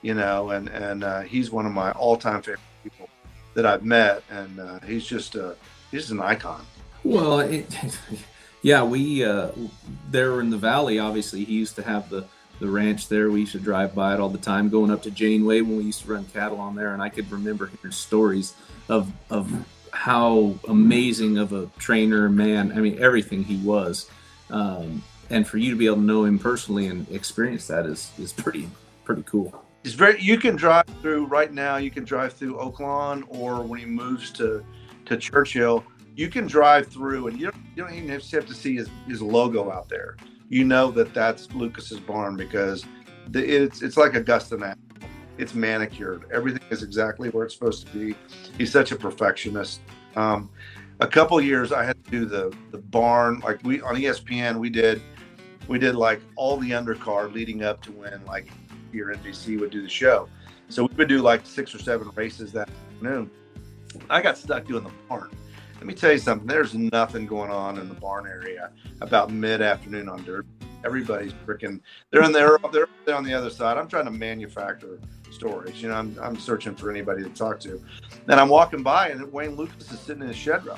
you 0.00 0.14
know. 0.14 0.50
And 0.50 0.68
and 0.68 1.04
uh, 1.04 1.20
he's 1.20 1.50
one 1.50 1.66
of 1.66 1.72
my 1.72 1.92
all 1.92 2.16
time 2.16 2.40
favorite 2.40 2.60
people 2.82 3.08
that 3.52 3.66
I've 3.66 3.84
met, 3.84 4.22
and 4.30 4.58
uh, 4.58 4.80
he's 4.80 5.04
just 5.04 5.36
uh, 5.36 5.52
he's 5.90 6.10
an 6.10 6.20
icon. 6.20 6.64
Well, 7.04 7.40
it, 7.40 7.66
yeah, 8.62 8.82
we 8.82 9.24
uh, 9.24 9.50
there 10.10 10.40
in 10.40 10.50
the 10.50 10.58
valley. 10.58 10.98
Obviously, 10.98 11.44
he 11.44 11.54
used 11.54 11.76
to 11.76 11.82
have 11.82 12.10
the 12.10 12.24
the 12.58 12.68
ranch 12.68 13.08
there. 13.08 13.30
We 13.30 13.40
used 13.40 13.52
to 13.52 13.58
drive 13.58 13.94
by 13.94 14.14
it 14.14 14.20
all 14.20 14.28
the 14.28 14.38
time, 14.38 14.68
going 14.68 14.90
up 14.90 15.02
to 15.04 15.10
Janeway 15.10 15.62
when 15.62 15.78
we 15.78 15.84
used 15.84 16.02
to 16.02 16.12
run 16.12 16.24
cattle 16.26 16.60
on 16.60 16.74
there, 16.74 16.92
and 16.92 17.02
I 17.02 17.08
could 17.08 17.30
remember 17.32 17.66
hearing 17.66 17.92
stories 17.92 18.54
of 18.88 19.10
of 19.30 19.50
how 19.92 20.54
amazing 20.68 21.38
of 21.38 21.52
a 21.52 21.66
trainer, 21.78 22.28
man. 22.28 22.72
I 22.72 22.76
mean, 22.76 22.98
everything 23.00 23.44
he 23.44 23.56
was. 23.56 24.08
Um, 24.50 25.02
and 25.30 25.46
for 25.46 25.58
you 25.58 25.70
to 25.70 25.76
be 25.76 25.86
able 25.86 25.96
to 25.96 26.02
know 26.02 26.24
him 26.24 26.38
personally 26.38 26.86
and 26.88 27.08
experience 27.10 27.66
that 27.68 27.86
is 27.86 28.10
is 28.18 28.32
pretty 28.32 28.68
pretty 29.04 29.22
cool. 29.22 29.64
It's 29.84 29.94
very. 29.94 30.20
You 30.20 30.36
can 30.36 30.56
drive 30.56 30.84
through 31.00 31.26
right 31.26 31.52
now. 31.52 31.76
You 31.76 31.90
can 31.90 32.04
drive 32.04 32.34
through 32.34 32.56
Oaklawn, 32.56 33.24
or 33.28 33.62
when 33.62 33.80
he 33.80 33.86
moves 33.86 34.30
to 34.32 34.64
to 35.06 35.16
Churchill, 35.16 35.84
you 36.16 36.28
can 36.28 36.46
drive 36.46 36.88
through 36.88 37.28
and 37.28 37.38
you 37.38 37.50
don't, 37.50 37.64
you 37.74 37.82
don't 37.82 37.94
even 37.94 38.08
have 38.08 38.46
to 38.46 38.54
see 38.54 38.76
his, 38.76 38.88
his 39.06 39.22
logo 39.22 39.70
out 39.70 39.88
there. 39.88 40.16
You 40.48 40.64
know 40.64 40.90
that 40.92 41.14
that's 41.14 41.46
Lukas's 41.48 42.00
barn 42.00 42.36
because 42.36 42.84
the, 43.28 43.44
it's 43.44 43.82
it's 43.82 43.96
like 43.96 44.14
Augusta 44.14 44.56
now. 44.56 44.74
It's 45.38 45.54
manicured. 45.54 46.24
Everything 46.32 46.62
is 46.70 46.82
exactly 46.82 47.30
where 47.30 47.44
it's 47.44 47.54
supposed 47.54 47.86
to 47.86 47.92
be. 47.92 48.16
He's 48.58 48.72
such 48.72 48.92
a 48.92 48.96
perfectionist. 48.96 49.80
Um, 50.16 50.50
a 50.98 51.06
couple 51.06 51.40
years 51.40 51.72
I 51.72 51.84
had 51.84 52.04
to 52.04 52.10
do 52.10 52.24
the 52.24 52.54
the 52.72 52.78
barn 52.78 53.40
like 53.40 53.62
we 53.62 53.80
on 53.80 53.94
ESPN 53.94 54.58
we 54.58 54.70
did 54.70 55.00
we 55.68 55.78
did 55.78 55.94
like 55.94 56.20
all 56.36 56.56
the 56.56 56.70
undercard 56.70 57.32
leading 57.32 57.62
up 57.62 57.80
to 57.82 57.92
when 57.92 58.24
like 58.26 58.50
your 58.92 59.14
NBC 59.14 59.58
would 59.60 59.70
do 59.70 59.82
the 59.82 59.88
show. 59.88 60.28
So 60.68 60.84
we 60.84 60.94
would 60.96 61.08
do 61.08 61.22
like 61.22 61.46
six 61.46 61.74
or 61.74 61.78
seven 61.78 62.10
races 62.14 62.52
that 62.52 62.68
afternoon. 62.68 63.30
I 64.08 64.20
got 64.20 64.36
stuck 64.36 64.66
doing 64.66 64.84
the 64.84 64.90
barn. 65.08 65.30
Let 65.80 65.86
me 65.86 65.94
tell 65.94 66.12
you 66.12 66.18
something. 66.18 66.46
There's 66.46 66.74
nothing 66.74 67.26
going 67.26 67.50
on 67.50 67.78
in 67.78 67.88
the 67.88 67.94
barn 67.94 68.26
area 68.26 68.70
about 69.00 69.32
mid 69.32 69.62
afternoon 69.62 70.10
on 70.10 70.22
dirt. 70.24 70.44
Everybody's 70.84 71.32
freaking. 71.46 71.80
They're 72.10 72.22
in 72.22 72.32
there. 72.32 72.58
They're 72.70 73.16
on 73.16 73.24
the 73.24 73.32
other 73.32 73.48
side. 73.48 73.78
I'm 73.78 73.88
trying 73.88 74.04
to 74.04 74.10
manufacture 74.10 75.00
stories. 75.30 75.80
You 75.80 75.88
know, 75.88 75.94
I'm, 75.94 76.18
I'm 76.22 76.38
searching 76.38 76.74
for 76.74 76.90
anybody 76.90 77.22
to 77.22 77.30
talk 77.30 77.60
to. 77.60 77.82
Then 78.26 78.38
I'm 78.38 78.50
walking 78.50 78.82
by, 78.82 79.08
and 79.08 79.32
Wayne 79.32 79.56
Lukas 79.56 79.90
is 79.90 79.98
sitting 80.00 80.20
in 80.20 80.28
his 80.28 80.36
shed 80.36 80.66
row, 80.66 80.76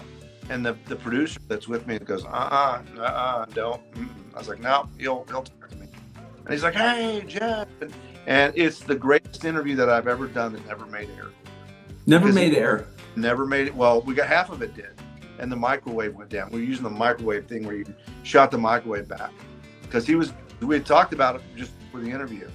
and 0.50 0.64
the, 0.64 0.76
the 0.86 0.94
producer 0.94 1.40
that's 1.48 1.66
with 1.66 1.84
me 1.88 1.98
goes, 1.98 2.24
uh 2.24 2.28
uh-uh, 2.28 2.82
uh, 2.98 3.02
uh 3.02 3.44
don't. 3.46 3.82
Mm-mm. 3.94 4.08
I 4.34 4.38
was 4.38 4.48
like, 4.48 4.60
no, 4.60 4.88
he'll 4.98 5.24
he'll 5.24 5.42
talk 5.42 5.68
to 5.68 5.76
me. 5.76 5.88
And 6.44 6.54
he's 6.54 6.62
like, 6.62 6.74
hey, 6.74 7.24
Jeff, 7.26 7.66
and, 7.80 7.92
and 8.28 8.52
it's 8.56 8.78
the 8.80 8.94
greatest 8.94 9.44
interview 9.44 9.74
that 9.76 9.88
I've 9.88 10.06
ever 10.06 10.28
done 10.28 10.52
that 10.52 10.64
never 10.64 10.86
made 10.86 11.10
air. 11.16 11.30
Never 12.06 12.32
made 12.32 12.54
air. 12.54 12.86
Never 13.16 13.46
made 13.46 13.66
it. 13.66 13.74
Well, 13.74 14.02
we 14.02 14.14
got 14.14 14.28
half 14.28 14.50
of 14.50 14.62
it 14.62 14.74
did, 14.74 14.92
and 15.38 15.50
the 15.50 15.56
microwave 15.56 16.14
went 16.14 16.30
down. 16.30 16.50
We 16.50 16.60
were 16.60 16.66
using 16.66 16.84
the 16.84 16.90
microwave 16.90 17.46
thing 17.46 17.66
where 17.66 17.76
you 17.76 17.84
shot 18.22 18.50
the 18.50 18.58
microwave 18.58 19.08
back 19.08 19.32
because 19.82 20.06
he 20.06 20.14
was. 20.14 20.32
We 20.60 20.74
had 20.76 20.86
talked 20.86 21.12
about 21.12 21.36
it 21.36 21.42
just 21.56 21.72
for 21.90 22.00
the 22.00 22.10
interview, 22.10 22.48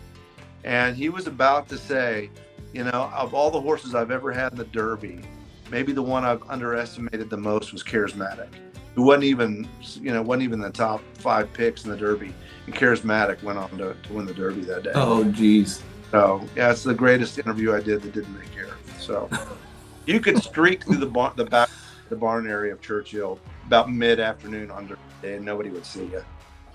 and 0.64 0.96
he 0.96 1.10
was 1.10 1.28
about 1.28 1.68
to 1.70 1.78
say, 1.78 2.30
you 2.74 2.84
know, 2.84 3.12
of 3.16 3.34
all 3.34 3.52
the 3.52 3.62
horses 3.62 3.96
I've 3.96 4.12
ever 4.12 4.32
had 4.32 4.54
in 4.54 4.58
the 4.58 4.66
Derby, 4.66 5.22
maybe 5.70 5.92
the 5.92 6.02
one 6.02 6.24
I've 6.24 6.44
underestimated 6.50 7.30
the 7.30 7.38
most 7.38 7.74
was 7.74 7.84
Charismatic, 7.84 8.50
who 8.96 9.04
wasn't 9.04 9.26
even, 9.26 9.68
you 10.02 10.14
know, 10.14 10.22
wasn't 10.22 10.44
even 10.44 10.60
the 10.60 10.72
top 10.72 11.02
five 11.16 11.52
picks 11.54 11.86
in 11.86 11.92
the 11.92 11.98
Derby, 11.98 12.34
and 12.66 12.74
Charismatic 12.74 13.44
went 13.44 13.60
on 13.60 13.70
to, 13.78 13.94
to 13.94 14.14
win 14.14 14.26
the 14.26 14.34
Derby 14.34 14.62
that 14.62 14.84
day. 14.84 14.92
Oh, 14.96 15.24
geez. 15.26 15.84
So 16.12 16.42
yeah, 16.56 16.72
it's 16.72 16.84
the 16.84 16.94
greatest 16.94 17.38
interview 17.38 17.74
I 17.74 17.82
did 17.82 18.02
that 18.02 18.14
didn't 18.14 18.34
make 18.38 18.56
air. 18.58 18.70
So 19.00 19.30
you 20.08 20.20
could 20.20 20.42
streak 20.42 20.84
through 20.86 20.98
the 20.98 21.06
bar, 21.06 21.34
the 21.36 21.46
back, 21.46 21.70
the 22.10 22.16
barn 22.16 22.48
area 22.48 22.74
of 22.74 22.82
Churchill 22.82 23.40
about 23.66 23.92
mid 23.92 24.20
afternoon 24.20 24.72
on 24.72 24.88
day, 25.22 25.36
and 25.36 25.46
nobody 25.46 25.70
would 25.70 25.86
see 25.86 26.06
you. 26.06 26.24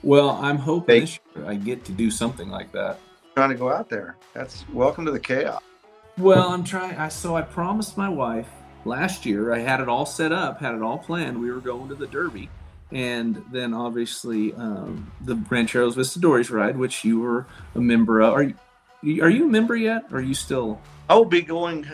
Well, 0.02 0.30
I'm 0.30 0.58
hoping 0.58 1.00
this 1.00 1.18
year 1.34 1.46
I 1.46 1.54
get 1.54 1.84
to 1.86 1.92
do 1.92 2.10
something 2.10 2.48
like 2.48 2.72
that. 2.72 2.98
Trying 3.34 3.50
to 3.50 3.56
go 3.56 3.72
out 3.72 3.88
there. 3.88 4.16
That's 4.34 4.68
welcome 4.70 5.06
to 5.06 5.12
the 5.12 5.20
chaos. 5.20 5.62
Well, 6.18 6.50
I'm 6.50 6.64
trying. 6.64 6.96
I 6.96 7.08
so 7.08 7.36
I 7.36 7.42
promised 7.42 7.96
my 7.96 8.08
wife 8.08 8.48
last 8.84 9.24
year. 9.24 9.52
I 9.54 9.60
had 9.60 9.80
it 9.80 9.88
all 9.88 10.04
set 10.04 10.32
up, 10.32 10.60
had 10.60 10.74
it 10.74 10.82
all 10.82 10.98
planned. 10.98 11.40
We 11.40 11.50
were 11.50 11.60
going 11.60 11.88
to 11.88 11.94
the 11.94 12.06
Derby, 12.06 12.50
and 12.90 13.42
then 13.50 13.72
obviously 13.72 14.52
um, 14.54 15.10
the 15.22 15.36
Rancheros 15.48 15.96
Visitadores 15.96 16.50
ride, 16.50 16.76
which 16.76 17.04
you 17.04 17.20
were 17.20 17.46
a 17.74 17.80
member 17.80 18.20
of. 18.20 18.34
Are 18.34 18.42
you, 19.02 19.22
are 19.22 19.30
you 19.30 19.46
a 19.46 19.48
member 19.48 19.76
yet? 19.76 20.04
Or 20.10 20.18
are 20.18 20.22
you 20.22 20.34
still? 20.34 20.80
I 21.08 21.14
will 21.14 21.24
be 21.24 21.42
going 21.42 21.86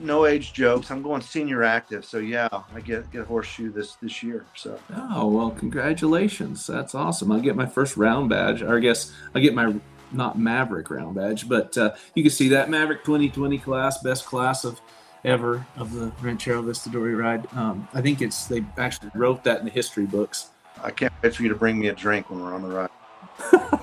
no 0.00 0.26
age 0.26 0.52
jokes. 0.52 0.90
I'm 0.90 1.02
going 1.02 1.22
senior 1.22 1.62
active, 1.62 2.04
so 2.04 2.18
yeah, 2.18 2.48
I 2.74 2.80
get 2.80 3.10
get 3.10 3.22
a 3.22 3.24
horseshoe 3.24 3.72
this 3.72 3.94
this 3.96 4.22
year. 4.22 4.44
So 4.54 4.78
oh 4.94 5.28
well, 5.28 5.50
congratulations, 5.50 6.66
that's 6.66 6.94
awesome. 6.94 7.32
I 7.32 7.40
get 7.40 7.56
my 7.56 7.66
first 7.66 7.96
round 7.96 8.30
badge, 8.30 8.62
or 8.62 8.76
I 8.76 8.80
guess 8.80 9.12
I 9.34 9.40
get 9.40 9.54
my 9.54 9.74
not 10.12 10.38
Maverick 10.38 10.90
round 10.90 11.14
badge, 11.14 11.48
but 11.48 11.76
uh, 11.78 11.94
you 12.14 12.22
can 12.22 12.30
see 12.30 12.48
that 12.48 12.68
Maverick 12.68 13.04
2020 13.04 13.58
class, 13.58 14.02
best 14.02 14.26
class 14.26 14.64
of 14.64 14.80
ever 15.24 15.66
of 15.76 15.92
the 15.92 16.12
Ranchero 16.20 16.62
Visitador 16.62 17.18
ride. 17.18 17.46
Um, 17.54 17.88
I 17.94 18.00
think 18.00 18.20
it's 18.22 18.46
they 18.46 18.64
actually 18.78 19.10
wrote 19.14 19.44
that 19.44 19.60
in 19.60 19.64
the 19.64 19.70
history 19.70 20.06
books. 20.06 20.50
I 20.82 20.90
can't 20.90 21.12
wait 21.22 21.34
for 21.34 21.42
you 21.42 21.48
to 21.48 21.54
bring 21.54 21.78
me 21.78 21.88
a 21.88 21.94
drink 21.94 22.30
when 22.30 22.40
we're 22.40 22.54
on 22.54 22.62
the 22.62 22.68
ride. 22.68 22.90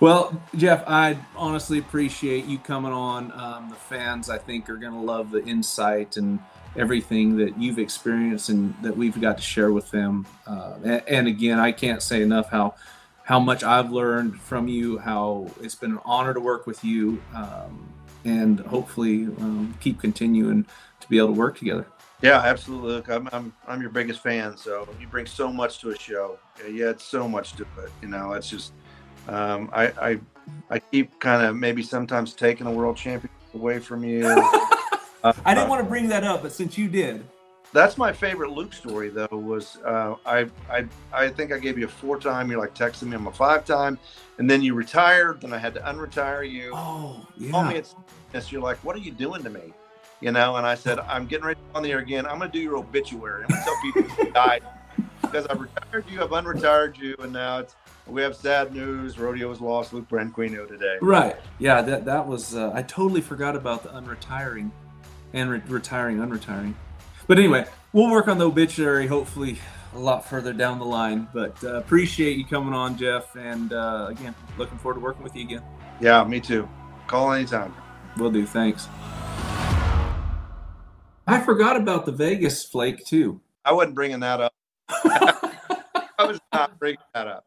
Well, 0.00 0.40
Jeff, 0.54 0.84
I 0.86 1.18
honestly 1.34 1.80
appreciate 1.80 2.44
you 2.44 2.58
coming 2.58 2.92
on. 2.92 3.32
Um, 3.32 3.68
the 3.68 3.74
fans, 3.74 4.30
I 4.30 4.38
think, 4.38 4.70
are 4.70 4.76
going 4.76 4.92
to 4.92 5.00
love 5.00 5.32
the 5.32 5.44
insight 5.44 6.16
and 6.16 6.38
everything 6.76 7.36
that 7.38 7.58
you've 7.58 7.80
experienced 7.80 8.48
and 8.48 8.74
that 8.82 8.96
we've 8.96 9.20
got 9.20 9.38
to 9.38 9.42
share 9.42 9.72
with 9.72 9.90
them. 9.90 10.24
Uh, 10.46 10.74
and, 10.84 11.02
and, 11.08 11.28
again, 11.28 11.58
I 11.58 11.72
can't 11.72 12.00
say 12.00 12.22
enough 12.22 12.48
how 12.48 12.76
how 13.24 13.40
much 13.40 13.64
I've 13.64 13.90
learned 13.90 14.40
from 14.40 14.68
you. 14.68 14.98
How 14.98 15.50
it's 15.60 15.74
been 15.74 15.92
an 15.92 16.00
honor 16.04 16.32
to 16.32 16.40
work 16.40 16.66
with 16.66 16.84
you, 16.84 17.20
um, 17.34 17.88
and 18.24 18.60
hopefully 18.60 19.24
um, 19.24 19.74
keep 19.80 20.00
continuing 20.00 20.64
to 21.00 21.08
be 21.08 21.18
able 21.18 21.34
to 21.34 21.34
work 21.34 21.58
together. 21.58 21.86
Yeah, 22.22 22.38
absolutely. 22.38 22.92
Look, 22.92 23.10
I'm, 23.10 23.28
I'm 23.32 23.52
I'm 23.66 23.80
your 23.80 23.90
biggest 23.90 24.22
fan. 24.22 24.56
So 24.56 24.88
you 25.00 25.08
bring 25.08 25.26
so 25.26 25.52
much 25.52 25.80
to 25.80 25.90
a 25.90 25.98
show. 25.98 26.38
You 26.66 26.84
had 26.84 27.00
so 27.00 27.28
much 27.28 27.54
to 27.54 27.62
it. 27.62 27.90
You 28.00 28.08
know, 28.08 28.32
it's 28.32 28.48
just 28.48 28.72
um, 29.28 29.70
I, 29.72 29.86
I, 29.86 30.20
I 30.70 30.78
keep 30.78 31.18
kind 31.20 31.44
of 31.44 31.56
maybe 31.56 31.82
sometimes 31.82 32.32
taking 32.32 32.66
a 32.66 32.72
world 32.72 32.96
championship 32.96 33.30
away 33.54 33.78
from 33.78 34.04
you. 34.04 34.26
uh, 35.22 35.32
I 35.44 35.54
didn't 35.54 35.68
want 35.68 35.82
to 35.84 35.88
bring 35.88 36.08
that 36.08 36.24
up, 36.24 36.42
but 36.42 36.52
since 36.52 36.76
you 36.78 36.88
did, 36.88 37.24
that's 37.72 37.98
my 37.98 38.12
favorite 38.12 38.50
Luke 38.50 38.72
story 38.72 39.10
though. 39.10 39.28
Was 39.30 39.76
uh, 39.84 40.14
I, 40.24 40.46
I 40.70 40.86
I 41.12 41.28
think 41.28 41.52
I 41.52 41.58
gave 41.58 41.78
you 41.78 41.84
a 41.84 41.88
four 41.88 42.18
time. 42.18 42.50
You're 42.50 42.60
like 42.60 42.74
texting 42.74 43.08
me 43.08 43.16
I'm 43.16 43.26
a 43.26 43.32
five 43.32 43.66
time, 43.66 43.98
and 44.38 44.48
then 44.48 44.62
you 44.62 44.74
retired. 44.74 45.42
Then 45.42 45.52
I 45.52 45.58
had 45.58 45.74
to 45.74 45.80
unretire 45.80 46.50
you. 46.50 46.72
Oh, 46.74 47.26
yeah. 47.36 47.50
Call 47.50 47.64
me 47.64 47.76
at 47.76 48.52
you're 48.52 48.62
like, 48.62 48.78
what 48.78 48.96
are 48.96 49.00
you 49.00 49.12
doing 49.12 49.42
to 49.42 49.50
me? 49.50 49.72
You 50.20 50.32
know, 50.32 50.56
and 50.56 50.66
I 50.66 50.74
said, 50.74 50.98
I'm 51.00 51.26
getting 51.26 51.46
ready 51.46 51.60
on 51.74 51.82
the 51.82 51.92
air 51.92 52.00
again. 52.00 52.26
I'm 52.26 52.38
going 52.38 52.50
to 52.50 52.58
do 52.58 52.62
your 52.62 52.76
obituary. 52.76 53.44
I'm 53.44 53.48
going 53.48 53.60
to 53.60 53.64
tell 53.64 53.80
people 53.82 54.24
you 54.24 54.32
died 54.32 54.62
because 55.22 55.46
I've 55.46 55.60
retired 55.60 56.04
you, 56.10 56.22
I've 56.22 56.30
unretired 56.30 56.98
you, 56.98 57.14
and 57.20 57.32
now 57.32 57.60
it's 57.60 57.76
we 58.08 58.22
have 58.22 58.36
sad 58.36 58.74
news. 58.74 59.18
Rodeo 59.18 59.48
was 59.48 59.60
lost. 59.60 59.92
Luke 59.92 60.08
Branquinho 60.08 60.66
today. 60.66 60.96
Right. 61.00 61.36
Yeah. 61.58 61.82
That 61.82 62.04
that 62.04 62.26
was. 62.26 62.54
Uh, 62.54 62.72
I 62.74 62.82
totally 62.82 63.20
forgot 63.20 63.56
about 63.56 63.82
the 63.82 63.90
unretiring, 63.90 64.70
and 65.32 65.50
re- 65.50 65.62
retiring, 65.68 66.18
unretiring. 66.18 66.74
But 67.26 67.38
anyway, 67.38 67.66
we'll 67.92 68.10
work 68.10 68.28
on 68.28 68.38
the 68.38 68.46
obituary 68.46 69.06
hopefully 69.06 69.58
a 69.94 69.98
lot 69.98 70.28
further 70.28 70.52
down 70.52 70.78
the 70.78 70.84
line. 70.84 71.28
But 71.32 71.62
uh, 71.64 71.76
appreciate 71.76 72.36
you 72.36 72.44
coming 72.44 72.74
on, 72.74 72.96
Jeff. 72.96 73.34
And 73.36 73.72
uh, 73.72 74.06
again, 74.10 74.34
looking 74.56 74.78
forward 74.78 74.94
to 74.94 75.00
working 75.00 75.22
with 75.22 75.34
you 75.36 75.42
again. 75.42 75.62
Yeah, 76.00 76.24
me 76.24 76.40
too. 76.40 76.68
Call 77.06 77.32
anytime. 77.32 77.74
Will 78.16 78.30
do. 78.30 78.46
Thanks. 78.46 78.88
I 81.26 81.40
forgot 81.40 81.76
about 81.76 82.06
the 82.06 82.12
Vegas 82.12 82.64
flake 82.64 83.04
too. 83.04 83.40
I 83.64 83.72
wasn't 83.72 83.94
bringing 83.94 84.20
that 84.20 84.40
up. 84.40 84.54
I 84.88 86.24
was 86.26 86.40
not 86.52 86.78
bringing 86.78 86.98
that 87.14 87.26
up. 87.26 87.44